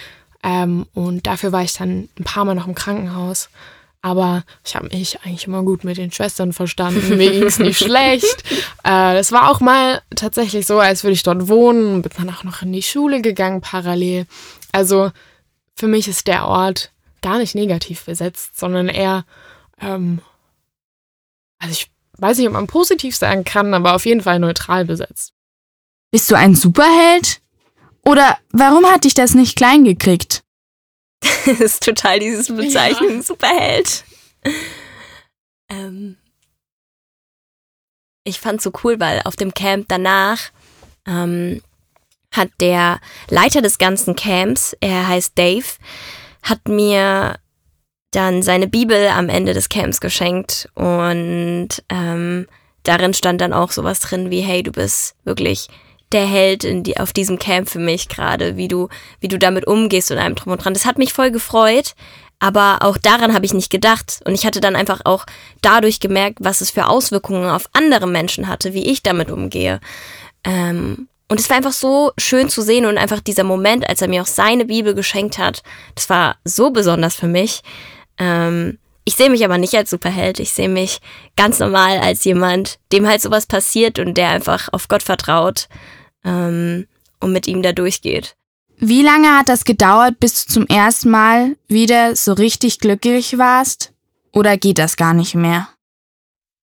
Ähm, 0.42 0.86
und 0.94 1.26
dafür 1.26 1.52
war 1.52 1.62
ich 1.62 1.74
dann 1.74 2.08
ein 2.18 2.24
paar 2.24 2.44
Mal 2.44 2.54
noch 2.54 2.66
im 2.66 2.74
Krankenhaus. 2.74 3.50
Aber 4.02 4.44
ich 4.64 4.74
habe 4.74 4.88
mich 4.88 5.20
eigentlich 5.20 5.46
immer 5.46 5.62
gut 5.62 5.84
mit 5.84 5.98
den 5.98 6.10
Schwestern 6.10 6.52
verstanden. 6.52 7.18
Mir 7.18 7.30
ging 7.32 7.42
es 7.42 7.58
nicht 7.58 7.78
schlecht. 7.78 8.44
Äh, 8.84 9.18
es 9.18 9.30
war 9.30 9.50
auch 9.50 9.60
mal 9.60 10.00
tatsächlich 10.16 10.66
so, 10.66 10.78
als 10.78 11.04
würde 11.04 11.12
ich 11.12 11.22
dort 11.22 11.48
wohnen 11.48 11.94
und 11.94 12.02
bin 12.02 12.12
dann 12.16 12.34
auch 12.34 12.44
noch 12.44 12.62
in 12.62 12.72
die 12.72 12.82
Schule 12.82 13.20
gegangen 13.20 13.60
parallel. 13.60 14.26
Also 14.72 15.10
für 15.74 15.86
mich 15.86 16.08
ist 16.08 16.26
der 16.26 16.46
Ort 16.46 16.92
gar 17.22 17.38
nicht 17.38 17.54
negativ 17.54 18.06
besetzt, 18.06 18.58
sondern 18.58 18.88
eher, 18.88 19.24
ähm, 19.80 20.20
also 21.58 21.72
ich 21.72 21.90
weiß 22.16 22.38
nicht, 22.38 22.46
ob 22.46 22.54
man 22.54 22.66
positiv 22.66 23.16
sagen 23.16 23.44
kann, 23.44 23.74
aber 23.74 23.94
auf 23.94 24.06
jeden 24.06 24.22
Fall 24.22 24.38
neutral 24.38 24.86
besetzt. 24.86 25.34
Bist 26.10 26.30
du 26.30 26.34
ein 26.34 26.54
Superheld? 26.54 27.40
Oder 28.04 28.38
warum 28.50 28.86
hat 28.86 29.04
dich 29.04 29.14
das 29.14 29.34
nicht 29.34 29.56
klein 29.56 29.84
gekriegt? 29.84 30.42
das 31.46 31.60
ist 31.60 31.84
total 31.84 32.18
dieses 32.18 32.48
Bezeichnung, 32.48 33.16
ja. 33.16 33.22
Superheld. 33.22 34.04
Ähm, 35.68 36.16
ich 38.24 38.40
fand's 38.40 38.64
so 38.64 38.72
cool, 38.84 38.98
weil 38.98 39.20
auf 39.24 39.36
dem 39.36 39.54
Camp 39.54 39.86
danach 39.88 40.50
ähm, 41.06 41.62
hat 42.32 42.50
der 42.60 43.00
Leiter 43.28 43.60
des 43.62 43.78
ganzen 43.78 44.16
Camps, 44.16 44.76
er 44.80 45.08
heißt 45.08 45.38
Dave, 45.38 45.66
hat 46.42 46.68
mir 46.68 47.38
dann 48.12 48.42
seine 48.42 48.66
Bibel 48.66 49.08
am 49.08 49.28
Ende 49.28 49.52
des 49.52 49.68
Camps 49.68 50.00
geschenkt 50.00 50.68
und 50.74 51.68
ähm, 51.88 52.46
darin 52.82 53.14
stand 53.14 53.40
dann 53.40 53.52
auch 53.52 53.70
sowas 53.70 54.00
drin 54.00 54.30
wie, 54.30 54.40
hey, 54.40 54.62
du 54.62 54.72
bist 54.72 55.14
wirklich 55.24 55.68
der 56.12 56.26
Held 56.26 56.64
in 56.64 56.82
die, 56.82 56.98
auf 56.98 57.12
diesem 57.12 57.38
Camp 57.38 57.68
für 57.68 57.78
mich 57.78 58.08
gerade, 58.08 58.56
wie 58.56 58.68
du, 58.68 58.88
wie 59.20 59.28
du 59.28 59.38
damit 59.38 59.66
umgehst 59.66 60.10
und 60.10 60.18
einem 60.18 60.34
drum 60.34 60.52
und 60.52 60.64
dran. 60.64 60.74
Das 60.74 60.86
hat 60.86 60.98
mich 60.98 61.12
voll 61.12 61.30
gefreut, 61.30 61.94
aber 62.40 62.78
auch 62.80 62.96
daran 62.96 63.34
habe 63.34 63.46
ich 63.46 63.54
nicht 63.54 63.70
gedacht. 63.70 64.20
Und 64.24 64.34
ich 64.34 64.46
hatte 64.46 64.60
dann 64.60 64.76
einfach 64.76 65.02
auch 65.04 65.26
dadurch 65.62 66.00
gemerkt, 66.00 66.38
was 66.40 66.60
es 66.60 66.70
für 66.70 66.88
Auswirkungen 66.88 67.48
auf 67.48 67.68
andere 67.72 68.08
Menschen 68.08 68.48
hatte, 68.48 68.74
wie 68.74 68.86
ich 68.86 69.02
damit 69.02 69.30
umgehe. 69.30 69.80
Ähm, 70.44 71.08
und 71.28 71.38
es 71.38 71.48
war 71.48 71.58
einfach 71.58 71.72
so 71.72 72.10
schön 72.18 72.48
zu 72.48 72.62
sehen 72.62 72.86
und 72.86 72.98
einfach 72.98 73.20
dieser 73.20 73.44
Moment, 73.44 73.88
als 73.88 74.02
er 74.02 74.08
mir 74.08 74.22
auch 74.22 74.26
seine 74.26 74.64
Bibel 74.64 74.94
geschenkt 74.94 75.38
hat, 75.38 75.62
das 75.94 76.10
war 76.10 76.36
so 76.44 76.70
besonders 76.70 77.14
für 77.14 77.28
mich. 77.28 77.62
Ähm, 78.18 78.78
ich 79.04 79.14
sehe 79.14 79.30
mich 79.30 79.44
aber 79.44 79.56
nicht 79.56 79.74
als 79.74 79.90
Superheld. 79.90 80.40
Ich 80.40 80.52
sehe 80.52 80.68
mich 80.68 81.00
ganz 81.36 81.58
normal 81.58 81.98
als 81.98 82.24
jemand, 82.24 82.78
dem 82.90 83.06
halt 83.06 83.20
sowas 83.22 83.46
passiert 83.46 83.98
und 83.98 84.14
der 84.14 84.30
einfach 84.30 84.68
auf 84.72 84.88
Gott 84.88 85.02
vertraut 85.02 85.68
ähm, 86.24 86.86
und 87.20 87.32
mit 87.32 87.46
ihm 87.46 87.62
da 87.62 87.72
durchgeht. 87.72 88.36
Wie 88.78 89.02
lange 89.02 89.36
hat 89.36 89.48
das 89.48 89.64
gedauert, 89.64 90.18
bis 90.20 90.46
du 90.46 90.52
zum 90.54 90.66
ersten 90.66 91.10
Mal 91.10 91.56
wieder 91.68 92.16
so 92.16 92.32
richtig 92.32 92.78
glücklich 92.78 93.36
warst? 93.36 93.92
Oder 94.32 94.56
geht 94.56 94.78
das 94.78 94.96
gar 94.96 95.12
nicht 95.12 95.34
mehr? 95.34 95.68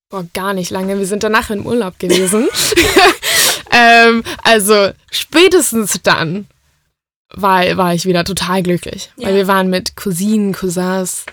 Boah, 0.09 0.25
gar 0.33 0.53
nicht 0.53 0.71
lange. 0.71 0.97
Wir 0.97 1.05
sind 1.05 1.23
danach 1.23 1.49
im 1.49 1.65
Urlaub 1.65 1.99
gewesen. 1.99 2.47
ähm, 3.71 4.23
also 4.43 4.91
spätestens 5.11 6.01
dann 6.01 6.47
war, 7.33 7.77
war 7.77 7.93
ich 7.93 8.05
wieder 8.05 8.23
total 8.23 8.63
glücklich. 8.63 9.11
Ja. 9.17 9.27
Weil 9.27 9.35
wir 9.35 9.47
waren 9.47 9.69
mit 9.69 9.95
Cousinen, 9.95 10.53
Cousins, 10.53 11.25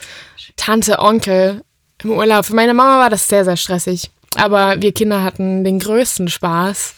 Tante, 0.57 0.99
Onkel 0.99 1.63
im 2.03 2.11
Urlaub. 2.11 2.45
Für 2.45 2.55
meine 2.55 2.75
Mama 2.75 2.99
war 2.99 3.11
das 3.11 3.27
sehr, 3.27 3.45
sehr 3.45 3.57
stressig. 3.57 4.11
Aber 4.37 4.83
wir 4.83 4.93
Kinder 4.93 5.23
hatten 5.23 5.65
den 5.65 5.79
größten 5.79 6.29
Spaß. 6.29 6.95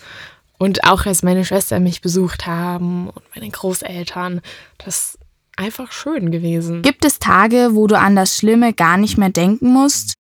Und 0.59 0.85
auch 0.85 1.07
als 1.07 1.23
meine 1.23 1.45
Schwester 1.45 1.81
mich 1.81 2.01
besucht 2.01 2.47
haben 2.47 3.11
und 3.11 3.23
meine 3.35 3.51
Großeltern, 3.51 4.41
das 4.79 4.97
ist 5.15 5.19
einfach 5.57 5.93
schön 5.93 6.31
gewesen. 6.31 6.83
Gibt 6.83 7.05
es 7.05 7.19
Tage, 7.19 7.71
wo 7.73 7.87
du 7.87 7.99
an 7.99 8.17
das 8.17 8.37
Schlimme 8.37 8.73
gar 8.73 8.97
nicht 8.97 9.19
mehr 9.19 9.31
denken 9.31 9.73
musst? 9.73 10.15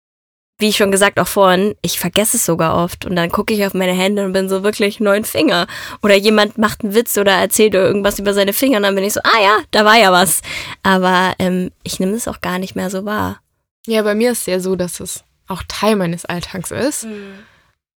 Wie 0.58 0.68
ich 0.68 0.76
schon 0.78 0.90
gesagt 0.90 1.20
auch 1.20 1.26
vorhin, 1.26 1.74
ich 1.82 2.00
vergesse 2.00 2.38
es 2.38 2.46
sogar 2.46 2.82
oft 2.82 3.04
und 3.04 3.14
dann 3.14 3.30
gucke 3.30 3.52
ich 3.52 3.66
auf 3.66 3.74
meine 3.74 3.92
Hände 3.92 4.24
und 4.24 4.32
bin 4.32 4.48
so 4.48 4.62
wirklich 4.62 5.00
neun 5.00 5.24
Finger. 5.24 5.66
Oder 6.02 6.16
jemand 6.16 6.56
macht 6.56 6.82
einen 6.82 6.94
Witz 6.94 7.18
oder 7.18 7.32
erzählt 7.32 7.74
irgendwas 7.74 8.18
über 8.18 8.32
seine 8.32 8.54
Finger 8.54 8.78
und 8.78 8.84
dann 8.84 8.94
bin 8.94 9.04
ich 9.04 9.12
so, 9.12 9.20
ah 9.22 9.42
ja, 9.42 9.58
da 9.70 9.84
war 9.84 9.98
ja 9.98 10.12
was. 10.12 10.40
Aber 10.82 11.34
ähm, 11.38 11.72
ich 11.82 12.00
nehme 12.00 12.12
es 12.12 12.26
auch 12.26 12.40
gar 12.40 12.58
nicht 12.58 12.74
mehr 12.74 12.88
so 12.88 13.04
wahr. 13.04 13.40
Ja, 13.86 14.00
bei 14.02 14.14
mir 14.14 14.32
ist 14.32 14.40
es 14.40 14.46
ja 14.46 14.60
so, 14.60 14.76
dass 14.76 14.98
es 15.00 15.24
auch 15.46 15.62
Teil 15.68 15.94
meines 15.94 16.24
Alltags 16.24 16.70
ist. 16.70 17.04
Mhm. 17.04 17.34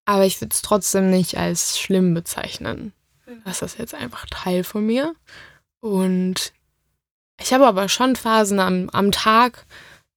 Aber 0.04 0.24
ich 0.24 0.40
würde 0.40 0.52
es 0.52 0.62
trotzdem 0.62 1.10
nicht 1.10 1.36
als 1.36 1.78
schlimm 1.78 2.14
bezeichnen. 2.14 2.92
Mhm. 3.26 3.42
Das 3.44 3.62
ist 3.62 3.78
jetzt 3.78 3.94
einfach 3.94 4.26
Teil 4.26 4.64
von 4.64 4.84
mir. 4.84 5.14
Und 5.80 6.52
ich 7.40 7.52
habe 7.52 7.66
aber 7.66 7.88
schon 7.88 8.16
Phasen 8.16 8.60
am, 8.60 8.90
am 8.90 9.12
Tag 9.12 9.66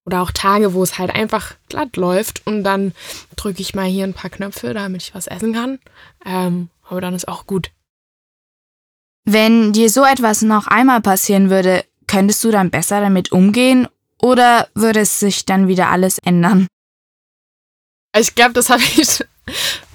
oder 0.05 0.21
auch 0.21 0.31
Tage, 0.31 0.73
wo 0.73 0.83
es 0.83 0.97
halt 0.99 1.15
einfach 1.15 1.55
glatt 1.69 1.95
läuft 1.95 2.45
und 2.45 2.63
dann 2.63 2.93
drücke 3.35 3.61
ich 3.61 3.73
mal 3.73 3.85
hier 3.85 4.03
ein 4.03 4.13
paar 4.13 4.29
Knöpfe, 4.29 4.73
damit 4.73 5.03
ich 5.03 5.15
was 5.15 5.27
essen 5.27 5.53
kann. 5.53 5.79
Ähm, 6.25 6.69
aber 6.83 6.99
dann 6.99 7.13
ist 7.13 7.27
auch 7.27 7.47
gut. 7.47 7.71
Wenn 9.25 9.71
dir 9.71 9.89
so 9.89 10.03
etwas 10.03 10.41
noch 10.41 10.67
einmal 10.67 10.99
passieren 10.99 11.49
würde, 11.49 11.85
könntest 12.07 12.43
du 12.43 12.51
dann 12.51 12.69
besser 12.69 12.99
damit 12.99 13.31
umgehen 13.31 13.87
oder 14.21 14.67
würde 14.73 15.01
es 15.01 15.19
sich 15.19 15.45
dann 15.45 15.69
wieder 15.69 15.89
alles 15.89 16.17
ändern? 16.19 16.67
Ich 18.15 18.35
glaube, 18.35 18.53
das 18.53 18.69
habe 18.69 18.83
ich 18.83 19.23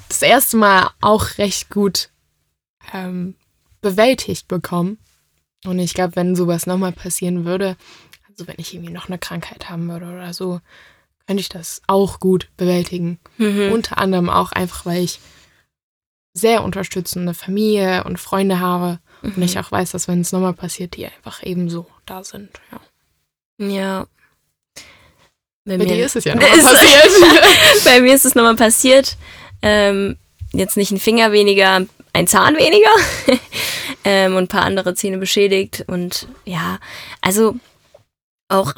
das 0.09 0.23
erste 0.23 0.57
Mal 0.57 0.91
auch 1.01 1.39
recht 1.39 1.71
gut 1.71 2.11
ähm, 2.93 3.35
bewältigt 3.81 4.49
bekommen. 4.49 4.99
Und 5.65 5.79
ich 5.79 5.95
glaube, 5.95 6.17
wenn 6.17 6.37
sowas 6.37 6.67
nochmal 6.67 6.93
passieren 6.93 7.45
würde, 7.45 7.77
also 8.29 8.47
wenn 8.47 8.57
ich 8.59 8.75
irgendwie 8.75 8.93
noch 8.93 9.09
eine 9.09 9.19
Krankheit 9.19 9.69
haben 9.69 9.89
würde 9.89 10.07
oder 10.07 10.33
so, 10.33 10.61
könnte 11.27 11.41
ich 11.41 11.49
das 11.49 11.83
auch 11.87 12.21
gut 12.21 12.49
bewältigen. 12.57 13.19
Mhm. 13.37 13.73
Unter 13.73 13.99
anderem 13.99 14.31
auch 14.31 14.53
einfach, 14.53 14.87
weil 14.87 15.03
ich 15.03 15.21
sehr 16.33 16.63
unterstützende 16.63 17.35
Familie 17.35 18.05
und 18.05 18.19
Freunde 18.19 18.61
habe 18.61 19.01
mhm. 19.23 19.35
und 19.35 19.43
ich 19.43 19.59
auch 19.59 19.71
weiß, 19.71 19.91
dass 19.91 20.09
wenn 20.09 20.21
es 20.21 20.33
nochmal 20.33 20.55
passiert, 20.55 20.97
die 20.97 21.07
einfach 21.07 21.43
ebenso 21.43 21.87
da 22.07 22.23
sind. 22.25 22.61
Ja. 22.71 22.81
Ja, 23.67 24.07
Bei 25.69 25.77
mir 25.77 25.87
dir 25.87 26.07
ist 26.07 26.17
es 26.17 26.25
ja 26.25 26.35
nochmal 26.37 26.51
passiert. 26.59 27.11
Bei 27.85 28.01
mir 28.01 28.15
ist 28.15 28.25
es 28.25 28.35
nochmal 28.35 28.57
passiert. 28.57 29.17
Ähm, 29.61 30.17
jetzt 30.53 30.77
nicht 30.77 30.91
ein 30.91 30.99
Finger 30.99 31.33
weniger, 31.33 31.85
ein 32.13 32.27
Zahn 32.27 32.57
weniger 32.57 32.91
ähm, 34.05 34.37
und 34.37 34.45
ein 34.45 34.49
paar 34.49 34.65
andere 34.65 34.95
Zähne 34.95 35.19
beschädigt. 35.19 35.85
Und 35.87 36.27
ja, 36.45 36.79
also 37.21 37.57
auch 38.49 38.73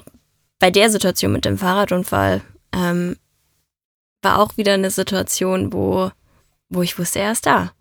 bei 0.58 0.70
der 0.70 0.90
Situation 0.90 1.32
mit 1.32 1.44
dem 1.44 1.58
Fahrradunfall 1.58 2.42
ähm, 2.72 3.16
war 4.22 4.40
auch 4.40 4.56
wieder 4.56 4.74
eine 4.74 4.90
Situation, 4.90 5.72
wo, 5.72 6.10
wo 6.68 6.82
ich 6.82 6.98
wusste, 6.98 7.20
er 7.20 7.32
ist 7.32 7.46
da. 7.46 7.72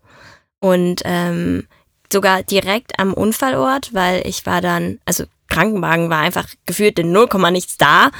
Und 0.60 1.02
ähm, 1.04 1.66
sogar 2.12 2.42
direkt 2.42 2.98
am 2.98 3.12
Unfallort, 3.12 3.92
weil 3.92 4.26
ich 4.26 4.46
war 4.46 4.60
dann, 4.60 5.00
also 5.04 5.24
Krankenwagen 5.50 6.08
war 6.08 6.20
einfach 6.20 6.46
gefühlt 6.64 6.98
in 6.98 7.12
0, 7.12 7.28
nichts 7.50 7.76
da. 7.76 8.10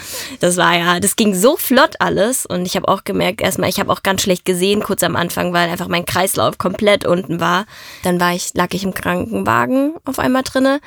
Das 0.40 0.59
war 0.59 0.77
ja, 0.77 1.01
das 1.01 1.16
ging 1.16 1.35
so 1.35 1.57
flott 1.57 1.95
alles 2.01 2.45
und 2.45 2.66
ich 2.66 2.77
habe 2.77 2.88
auch 2.88 3.05
gemerkt, 3.05 3.40
erstmal, 3.40 3.71
ich 3.71 3.81
habe 3.81 3.90
auch 3.90 4.03
ganz 4.03 4.23
schlecht 4.23 4.45
gesehen 4.45 4.83
kurz 4.83 5.03
am 5.03 5.16
Anfang, 5.16 5.53
weil 5.55 5.71
einfach 5.71 5.88
mein 5.88 6.05
Kreislauf 6.05 6.59
komplett 6.59 7.07
unten 7.07 7.40
war. 7.40 7.64
Dann 8.03 8.21
war 8.21 8.35
ich, 8.35 8.53
lag 8.55 8.69
ich 8.73 8.85
im 8.85 8.93
Krankenwagen 8.93 9.95
auf 10.05 10.19
einmal 10.19 10.43
drinne, 10.43 10.81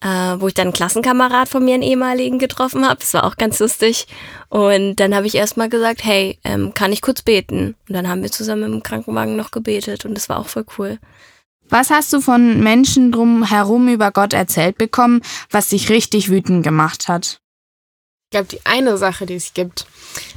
äh, 0.00 0.08
wo 0.08 0.48
ich 0.48 0.54
dann 0.54 0.68
einen 0.68 0.72
Klassenkamerad 0.72 1.48
von 1.48 1.64
mir, 1.64 1.74
einen 1.74 1.82
ehemaligen, 1.82 2.38
getroffen 2.38 2.88
habe. 2.88 3.00
Das 3.00 3.14
war 3.14 3.24
auch 3.24 3.36
ganz 3.36 3.60
lustig. 3.60 4.06
Und 4.48 4.96
dann 4.96 5.14
habe 5.14 5.26
ich 5.26 5.34
erstmal 5.34 5.68
gesagt, 5.68 6.04
hey, 6.04 6.38
ähm, 6.44 6.74
kann 6.74 6.92
ich 6.92 7.02
kurz 7.02 7.22
beten? 7.22 7.76
Und 7.88 7.94
dann 7.94 8.08
haben 8.08 8.22
wir 8.22 8.30
zusammen 8.30 8.72
im 8.72 8.82
Krankenwagen 8.82 9.36
noch 9.36 9.50
gebetet 9.50 10.04
und 10.04 10.14
das 10.14 10.28
war 10.28 10.38
auch 10.38 10.48
voll 10.48 10.64
cool. 10.78 10.98
Was 11.72 11.88
hast 11.88 12.12
du 12.12 12.20
von 12.20 12.62
Menschen 12.62 13.12
drumherum 13.12 13.88
über 13.88 14.10
Gott 14.10 14.34
erzählt 14.34 14.76
bekommen, 14.76 15.22
was 15.48 15.68
dich 15.68 15.88
richtig 15.88 16.28
wütend 16.28 16.62
gemacht 16.62 17.08
hat? 17.08 17.40
Ich 18.26 18.30
glaube, 18.32 18.48
die 18.48 18.66
eine 18.66 18.98
Sache, 18.98 19.24
die 19.24 19.36
es 19.36 19.54
gibt, 19.54 19.86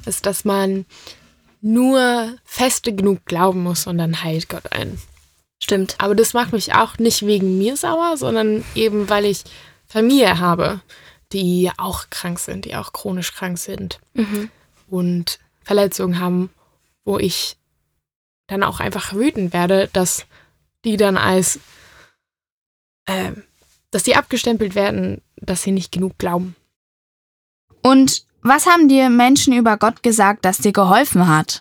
ist, 0.06 0.26
dass 0.26 0.45
man 0.45 0.86
nur 1.60 2.38
feste 2.45 2.95
genug 2.95 3.26
glauben 3.26 3.63
muss 3.63 3.86
und 3.86 3.98
dann 3.98 4.24
heilt 4.24 4.48
Gott 4.48 4.71
ein. 4.71 4.98
Stimmt. 5.62 5.95
Aber 5.98 6.15
das 6.15 6.34
macht 6.34 6.54
mich 6.54 6.74
auch 6.74 7.00
nicht 7.00 7.26
wegen 7.26 7.58
mir 7.58 7.76
sauer, 7.76 8.15
sondern 8.15 8.63
eben, 8.74 9.10
weil 9.10 9.26
ich 9.26 9.43
Familie 9.86 10.39
habe, 10.39 10.80
die 11.34 11.69
auch 11.76 12.10
krank 12.10 12.39
sind, 12.39 12.63
die 12.63 12.78
auch 12.78 12.93
chronisch 12.93 13.34
krank 13.34 13.58
sind 13.58 14.00
mhm. 14.13 14.50
und 14.88 15.39
Verletzungen 15.65 16.17
haben, 16.17 16.50
wo 17.04 17.19
ich 17.19 17.58
dann 18.48 18.63
auch 18.63 18.80
einfach 18.80 19.13
wütend 19.13 19.52
werde, 19.52 19.89
dass 19.91 20.26
die 20.86 20.98
dann 20.98 21.17
als, 21.17 21.60
äh, 23.06 23.32
dass 23.91 24.04
die 24.04 24.15
abgestempelt 24.15 24.76
werden, 24.76 25.21
dass 25.36 25.63
sie 25.63 25.71
nicht 25.71 25.91
genug 25.91 26.17
glauben. 26.17 26.56
Und 27.82 28.26
was 28.41 28.67
haben 28.67 28.88
dir 28.88 29.10
Menschen 29.10 29.54
über 29.54 29.78
Gott 29.78 30.04
gesagt, 30.04 30.45
das 30.45 30.60
dir 30.60 30.71
geholfen 30.71 31.28
hat? 31.28 31.60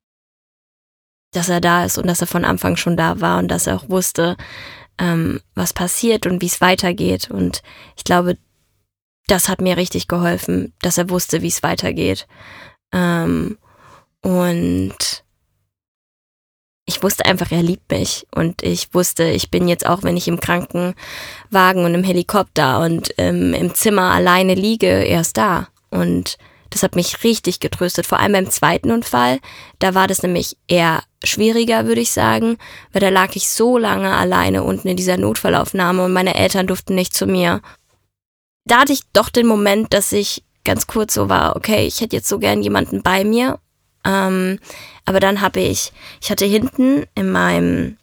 Dass 1.33 1.49
er 1.49 1.61
da 1.61 1.85
ist 1.85 1.99
und 1.99 2.07
dass 2.07 2.21
er 2.21 2.27
von 2.27 2.45
Anfang 2.45 2.77
schon 2.77 2.97
da 2.97 3.21
war 3.21 3.39
und 3.39 3.49
dass 3.49 3.67
er 3.67 3.77
auch 3.77 3.89
wusste, 3.89 4.37
ähm, 4.99 5.41
was 5.55 5.73
passiert 5.73 6.27
und 6.27 6.41
wie 6.43 6.47
es 6.47 6.61
weitergeht. 6.61 7.31
Und 7.31 7.63
ich 7.97 8.05
glaube, 8.05 8.37
das 9.27 9.49
hat 9.49 9.61
mir 9.61 9.77
richtig 9.77 10.09
geholfen, 10.09 10.75
dass 10.83 10.99
er 10.99 11.09
wusste, 11.11 11.43
wie 11.43 11.49
es 11.49 11.63
weitergeht. 11.63 12.27
Ähm, 12.93 13.59
und 14.21 15.24
wusste 17.05 17.27
einfach, 17.27 17.53
er 17.53 17.63
liebt 17.63 17.93
mich. 17.93 18.27
Und 18.35 18.63
ich 18.63 18.93
wusste, 18.93 19.25
ich 19.25 19.51
bin 19.51 19.69
jetzt 19.69 19.87
auch, 19.87 20.03
wenn 20.03 20.17
ich 20.17 20.27
im 20.27 20.41
Krankenwagen 20.41 21.85
und 21.85 21.95
im 21.95 22.03
Helikopter 22.03 22.81
und 22.81 23.11
ähm, 23.19 23.55
im 23.55 23.75
Zimmer 23.75 24.11
alleine 24.11 24.55
liege, 24.55 25.05
erst 25.05 25.37
da. 25.37 25.69
Und 25.91 26.39
das 26.71 26.83
hat 26.83 26.97
mich 26.97 27.23
richtig 27.23 27.61
getröstet. 27.61 28.07
Vor 28.07 28.19
allem 28.19 28.33
beim 28.33 28.51
zweiten 28.51 28.91
Unfall. 28.91 29.39
Da 29.79 29.95
war 29.95 30.09
das 30.09 30.25
nämlich 30.25 30.57
eher 30.67 31.05
schwieriger, 31.23 31.87
würde 31.87 32.01
ich 32.01 32.11
sagen, 32.11 32.59
weil 32.93 33.01
da 33.01 33.11
lag 33.11 33.37
ich 33.37 33.49
so 33.49 33.79
lange 33.79 34.13
alleine 34.13 34.65
unten 34.65 34.89
in 34.89 34.97
dieser 34.97 35.17
Notfallaufnahme 35.17 36.05
und 36.05 36.13
meine 36.13 36.35
Eltern 36.35 36.67
durften 36.67 36.97
nicht 36.97 37.15
zu 37.15 37.27
mir. 37.27 37.61
Da 38.65 38.81
hatte 38.81 38.93
ich 38.93 39.03
doch 39.13 39.29
den 39.29 39.47
Moment, 39.47 39.93
dass 39.93 40.11
ich 40.11 40.43
ganz 40.65 40.87
kurz 40.87 41.15
so 41.15 41.29
war, 41.29 41.55
okay, 41.55 41.87
ich 41.87 42.01
hätte 42.01 42.17
jetzt 42.17 42.29
so 42.29 42.39
gern 42.39 42.63
jemanden 42.63 43.03
bei 43.03 43.25
mir. 43.25 43.61
Ähm, 44.05 44.59
aber 45.05 45.21
dann 45.21 45.41
habe 45.41 45.61
ich, 45.61 45.93
ich 46.21 46.31
hatte 46.31 46.45
hinten 46.45 47.07
in 47.15 47.31
meinem, 47.31 47.97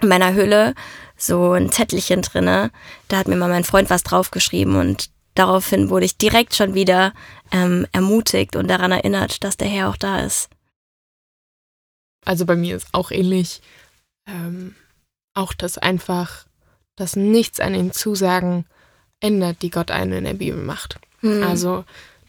in 0.00 0.08
meiner 0.08 0.34
Hülle 0.34 0.74
so 1.16 1.52
ein 1.52 1.72
Zettelchen 1.72 2.22
drinne. 2.22 2.70
Da 3.08 3.18
hat 3.18 3.28
mir 3.28 3.36
mal 3.36 3.48
mein 3.48 3.64
Freund 3.64 3.90
was 3.90 4.02
draufgeschrieben 4.02 4.76
und 4.76 5.10
daraufhin 5.34 5.90
wurde 5.90 6.06
ich 6.06 6.16
direkt 6.16 6.54
schon 6.54 6.74
wieder 6.74 7.12
ähm, 7.52 7.86
ermutigt 7.92 8.56
und 8.56 8.68
daran 8.68 8.92
erinnert, 8.92 9.44
dass 9.44 9.56
der 9.56 9.68
Herr 9.68 9.88
auch 9.88 9.96
da 9.96 10.20
ist. 10.20 10.48
Also 12.24 12.44
bei 12.44 12.56
mir 12.56 12.76
ist 12.76 12.88
auch 12.92 13.10
ähnlich. 13.10 13.62
Ähm, 14.26 14.74
auch 15.34 15.52
das 15.52 15.78
einfach, 15.78 16.46
dass 16.96 17.14
nichts 17.14 17.60
an 17.60 17.74
den 17.74 17.92
Zusagen 17.92 18.64
ändert, 19.20 19.62
die 19.62 19.70
Gott 19.70 19.90
einen 19.90 20.12
in 20.12 20.24
der 20.24 20.34
Bibel 20.34 20.60
macht. 20.60 20.98
Mhm. 21.20 21.42
Also, 21.42 21.84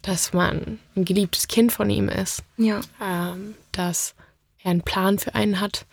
dass 0.08 0.32
man 0.32 0.80
ein 0.96 1.04
geliebtes 1.04 1.50
Kind 1.50 1.74
von 1.74 1.90
ihm 1.90 2.08
ist. 2.08 2.42
Ja. 2.56 2.80
Ähm, 3.02 3.56
dass 3.74 4.16
er 4.64 4.72
einen 4.72 4.82
Plan 4.82 5.20
für 5.20 5.36
einen 5.36 5.60
hat. 5.60 5.86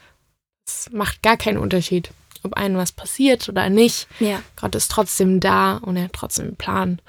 Es 0.65 0.89
macht 0.93 1.21
gar 1.23 1.37
keinen 1.37 1.59
Unterschied, 1.59 2.11
ob 2.45 2.55
einem 2.55 2.77
was 2.77 2.93
passiert 2.93 3.49
oder 3.49 3.69
nicht. 3.69 4.07
Ja. 4.21 4.41
Gott 4.55 4.77
ist 4.77 4.93
trotzdem 4.93 5.41
da 5.41 5.79
und 5.79 5.97
er 5.97 6.05
hat 6.05 6.13
trotzdem 6.13 6.47
einen 6.47 6.57
Plan. 6.57 7.03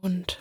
Und, 0.00 0.38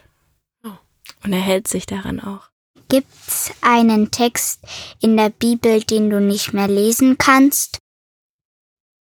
ja. 0.63 0.79
und 1.25 1.33
er 1.33 1.41
hält 1.41 1.67
sich 1.67 1.85
daran 1.85 2.21
auch. 2.21 2.47
Gibt's 2.87 3.51
einen 3.59 4.09
Text 4.09 4.61
in 5.01 5.17
der 5.17 5.29
Bibel, 5.29 5.83
den 5.83 6.09
du 6.09 6.21
nicht 6.21 6.53
mehr 6.53 6.69
lesen 6.69 7.17
kannst? 7.17 7.79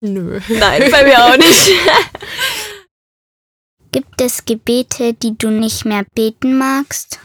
Nö. 0.01 0.41
Nein, 0.49 0.91
bei 0.91 1.05
mir 1.05 1.25
auch 1.25 1.37
nicht. 1.37 1.73
Gibt 3.93 4.21
es 4.21 4.47
Gebete, 4.47 5.15
die 5.15 5.37
du 5.37 5.51
nicht 5.51 5.85
mehr 5.85 6.05
beten 6.15 6.57
magst? 6.57 7.21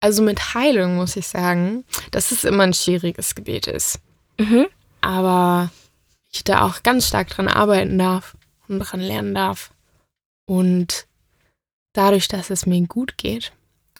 Also 0.00 0.22
mit 0.22 0.54
Heilung 0.54 0.96
muss 0.96 1.16
ich 1.16 1.26
sagen, 1.26 1.84
dass 2.10 2.30
es 2.30 2.44
immer 2.44 2.64
ein 2.64 2.74
schwieriges 2.74 3.34
Gebet 3.34 3.66
ist. 3.66 4.00
Mhm. 4.38 4.66
Aber 5.00 5.70
ich 6.30 6.44
da 6.44 6.62
auch 6.62 6.82
ganz 6.82 7.08
stark 7.08 7.30
dran 7.30 7.48
arbeiten 7.48 7.98
darf 7.98 8.36
und 8.68 8.80
dran 8.80 9.00
lernen 9.00 9.34
darf. 9.34 9.72
Und 10.46 11.06
dadurch, 11.94 12.28
dass 12.28 12.50
es 12.50 12.66
mir 12.66 12.86
gut 12.86 13.16
geht 13.16 13.52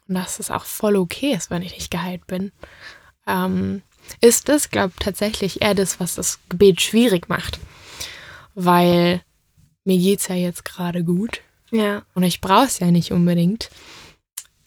und 0.06 0.16
dass 0.16 0.38
es 0.38 0.50
auch 0.50 0.66
voll 0.66 0.96
okay 0.96 1.32
ist, 1.32 1.48
wenn 1.50 1.62
ich 1.62 1.72
nicht 1.72 1.90
geheilt 1.90 2.26
bin, 2.26 2.52
ähm, 3.26 3.80
ist 4.20 4.50
das, 4.50 4.70
glaube 4.70 4.92
ich, 4.98 5.02
tatsächlich 5.02 5.62
eher 5.62 5.74
das, 5.74 6.00
was 6.00 6.16
das 6.16 6.38
Gebet 6.50 6.82
schwierig 6.82 7.30
macht. 7.30 7.58
Weil 8.54 9.22
mir 9.84 9.96
geht 9.96 10.20
es 10.20 10.28
ja 10.28 10.34
jetzt 10.34 10.66
gerade 10.66 11.02
gut. 11.02 11.40
Ja. 11.74 12.04
Und 12.14 12.22
ich 12.22 12.40
brauche 12.40 12.66
es 12.66 12.78
ja 12.78 12.90
nicht 12.92 13.10
unbedingt. 13.10 13.68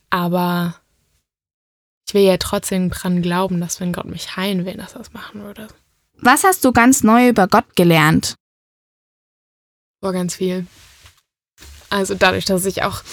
Aber 0.10 0.76
ich 2.06 2.14
will 2.14 2.24
ja 2.24 2.38
trotzdem 2.38 2.90
dran 2.90 3.22
glauben, 3.22 3.62
dass 3.62 3.80
wenn 3.80 3.94
Gott 3.94 4.06
mich 4.06 4.36
heilen 4.36 4.66
will, 4.66 4.76
dass 4.76 4.96
er 4.96 5.02
es 5.02 5.14
machen 5.14 5.42
würde. 5.42 5.68
Was 6.20 6.44
hast 6.44 6.66
du 6.66 6.74
ganz 6.74 7.04
neu 7.04 7.30
über 7.30 7.48
Gott 7.48 7.76
gelernt? 7.76 8.36
War 10.02 10.12
ganz 10.12 10.36
viel. 10.36 10.68
Also 11.90 12.14
dadurch, 12.14 12.44
dass 12.44 12.66
ich 12.66 12.84
auch 12.84 13.04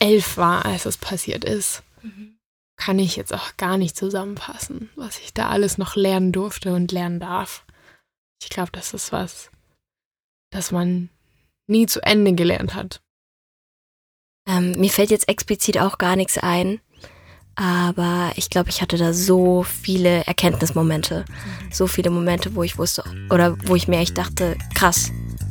elf 0.00 0.36
war, 0.36 0.64
als 0.64 0.84
es 0.84 0.96
passiert 0.96 1.44
ist, 1.44 1.84
mhm. 2.02 2.38
kann 2.76 2.98
ich 2.98 3.14
jetzt 3.14 3.32
auch 3.32 3.56
gar 3.56 3.78
nicht 3.78 3.96
zusammenfassen, 3.96 4.90
was 4.96 5.20
ich 5.20 5.32
da 5.32 5.48
alles 5.48 5.78
noch 5.78 5.94
lernen 5.94 6.32
durfte 6.32 6.74
und 6.74 6.90
lernen 6.90 7.20
darf. 7.20 7.64
Ich 8.42 8.48
glaube, 8.48 8.72
das 8.72 8.92
ist 8.92 9.12
was, 9.12 9.50
das 10.50 10.72
man 10.72 11.10
nie 11.68 11.86
zu 11.86 12.02
Ende 12.02 12.34
gelernt 12.34 12.74
hat. 12.74 13.00
Ähm, 14.46 14.72
mir 14.78 14.90
fällt 14.90 15.10
jetzt 15.10 15.28
explizit 15.28 15.78
auch 15.78 15.98
gar 15.98 16.16
nichts 16.16 16.38
ein. 16.38 16.80
Aber 17.56 18.32
ich 18.36 18.50
glaube, 18.50 18.68
ich 18.68 18.82
hatte 18.82 18.98
da 18.98 19.14
so 19.14 19.62
viele 19.62 20.26
Erkenntnismomente. 20.26 21.24
So 21.72 21.86
viele 21.86 22.10
Momente, 22.10 22.54
wo 22.54 22.62
ich 22.62 22.76
wusste, 22.78 23.02
oder 23.30 23.56
wo 23.64 23.74
ich 23.74 23.88
mir 23.88 23.98
echt 23.98 24.18
dachte, 24.18 24.56
krass, 24.74 25.10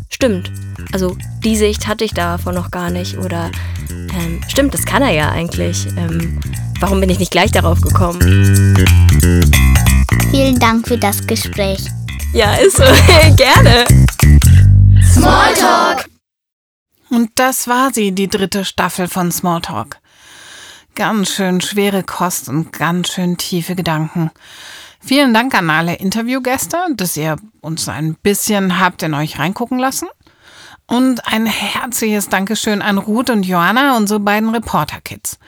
stimmt. 0.10 0.52
Also 0.94 1.18
die 1.44 1.58
Sicht 1.58 1.88
hatte 1.88 2.04
ich 2.04 2.14
davon 2.14 2.54
noch 2.54 2.70
gar 2.70 2.92
nicht. 2.92 3.18
Oder 3.18 3.50
ähm, 3.90 4.40
stimmt, 4.48 4.76
das 4.76 4.86
kann 4.86 5.02
er 5.02 5.12
ja 5.12 5.32
eigentlich. 5.32 5.88
Ähm, 5.98 6.40
warum 6.80 7.00
bin 7.00 7.10
ich 7.10 7.18
nicht 7.18 7.32
gleich 7.32 7.52
darauf 7.52 7.82
gekommen? 7.82 8.22
Vielen 10.30 10.60
Dank 10.60 10.88
für 10.88 10.98
das 10.98 11.26
Gespräch. 11.26 11.80
Ja, 12.34 12.54
ist 12.56 12.78
so. 12.78 12.84
Gerne. 13.36 13.86
Und 17.26 17.32
das 17.40 17.68
war 17.68 17.92
sie, 17.92 18.12
die 18.12 18.28
dritte 18.28 18.64
Staffel 18.64 19.08
von 19.08 19.32
Smalltalk. 19.32 19.98
Ganz 20.94 21.32
schön 21.32 21.60
schwere 21.60 22.04
Kost 22.04 22.50
und 22.50 22.72
ganz 22.72 23.08
schön 23.08 23.36
tiefe 23.38 23.74
Gedanken. 23.74 24.30
Vielen 25.00 25.34
Dank 25.34 25.56
an 25.56 25.72
alle 25.72 25.96
Interviewgäste, 25.96 26.78
dass 26.92 27.18
ihr 27.18 27.38
uns 27.62 27.90
ein 27.90 28.14
bisschen 28.14 28.80
habt 28.80 29.02
in 29.02 29.16
euch 29.16 29.40
reingucken 29.40 29.80
lassen. 29.80 30.08
Und 30.86 31.26
ein 31.26 31.48
herzliches 31.48 32.30
Dankeschön 32.30 32.84
an 32.84 33.00
Ruth 33.00 33.32
und 33.32 33.44
Joanna, 33.44 33.98
unsere 33.98 34.20
beiden 34.20 34.52
Reporter-Kids. 34.52 35.40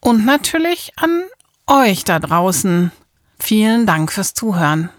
Und 0.00 0.26
natürlich 0.26 0.92
an 0.96 1.22
euch 1.66 2.04
da 2.04 2.18
draußen 2.18 2.92
vielen 3.38 3.86
Dank 3.86 4.12
fürs 4.12 4.34
Zuhören. 4.34 4.90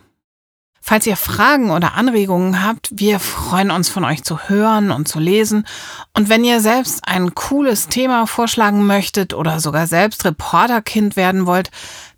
Falls 0.85 1.07
ihr 1.07 1.15
Fragen 1.15 1.71
oder 1.71 1.93
Anregungen 1.93 2.61
habt, 2.61 2.89
wir 2.91 3.21
freuen 3.21 3.71
uns 3.71 3.87
von 3.87 4.03
euch 4.03 4.25
zu 4.25 4.49
hören 4.49 4.91
und 4.91 5.07
zu 5.07 5.17
lesen. 5.17 5.65
Und 6.13 6.27
wenn 6.27 6.43
ihr 6.43 6.59
selbst 6.59 7.07
ein 7.07 7.33
cooles 7.33 7.87
Thema 7.87 8.27
vorschlagen 8.27 8.85
möchtet 8.85 9.33
oder 9.33 9.61
sogar 9.61 9.87
selbst 9.87 10.25
Reporterkind 10.25 11.15
werden 11.15 11.45
wollt, 11.45 11.71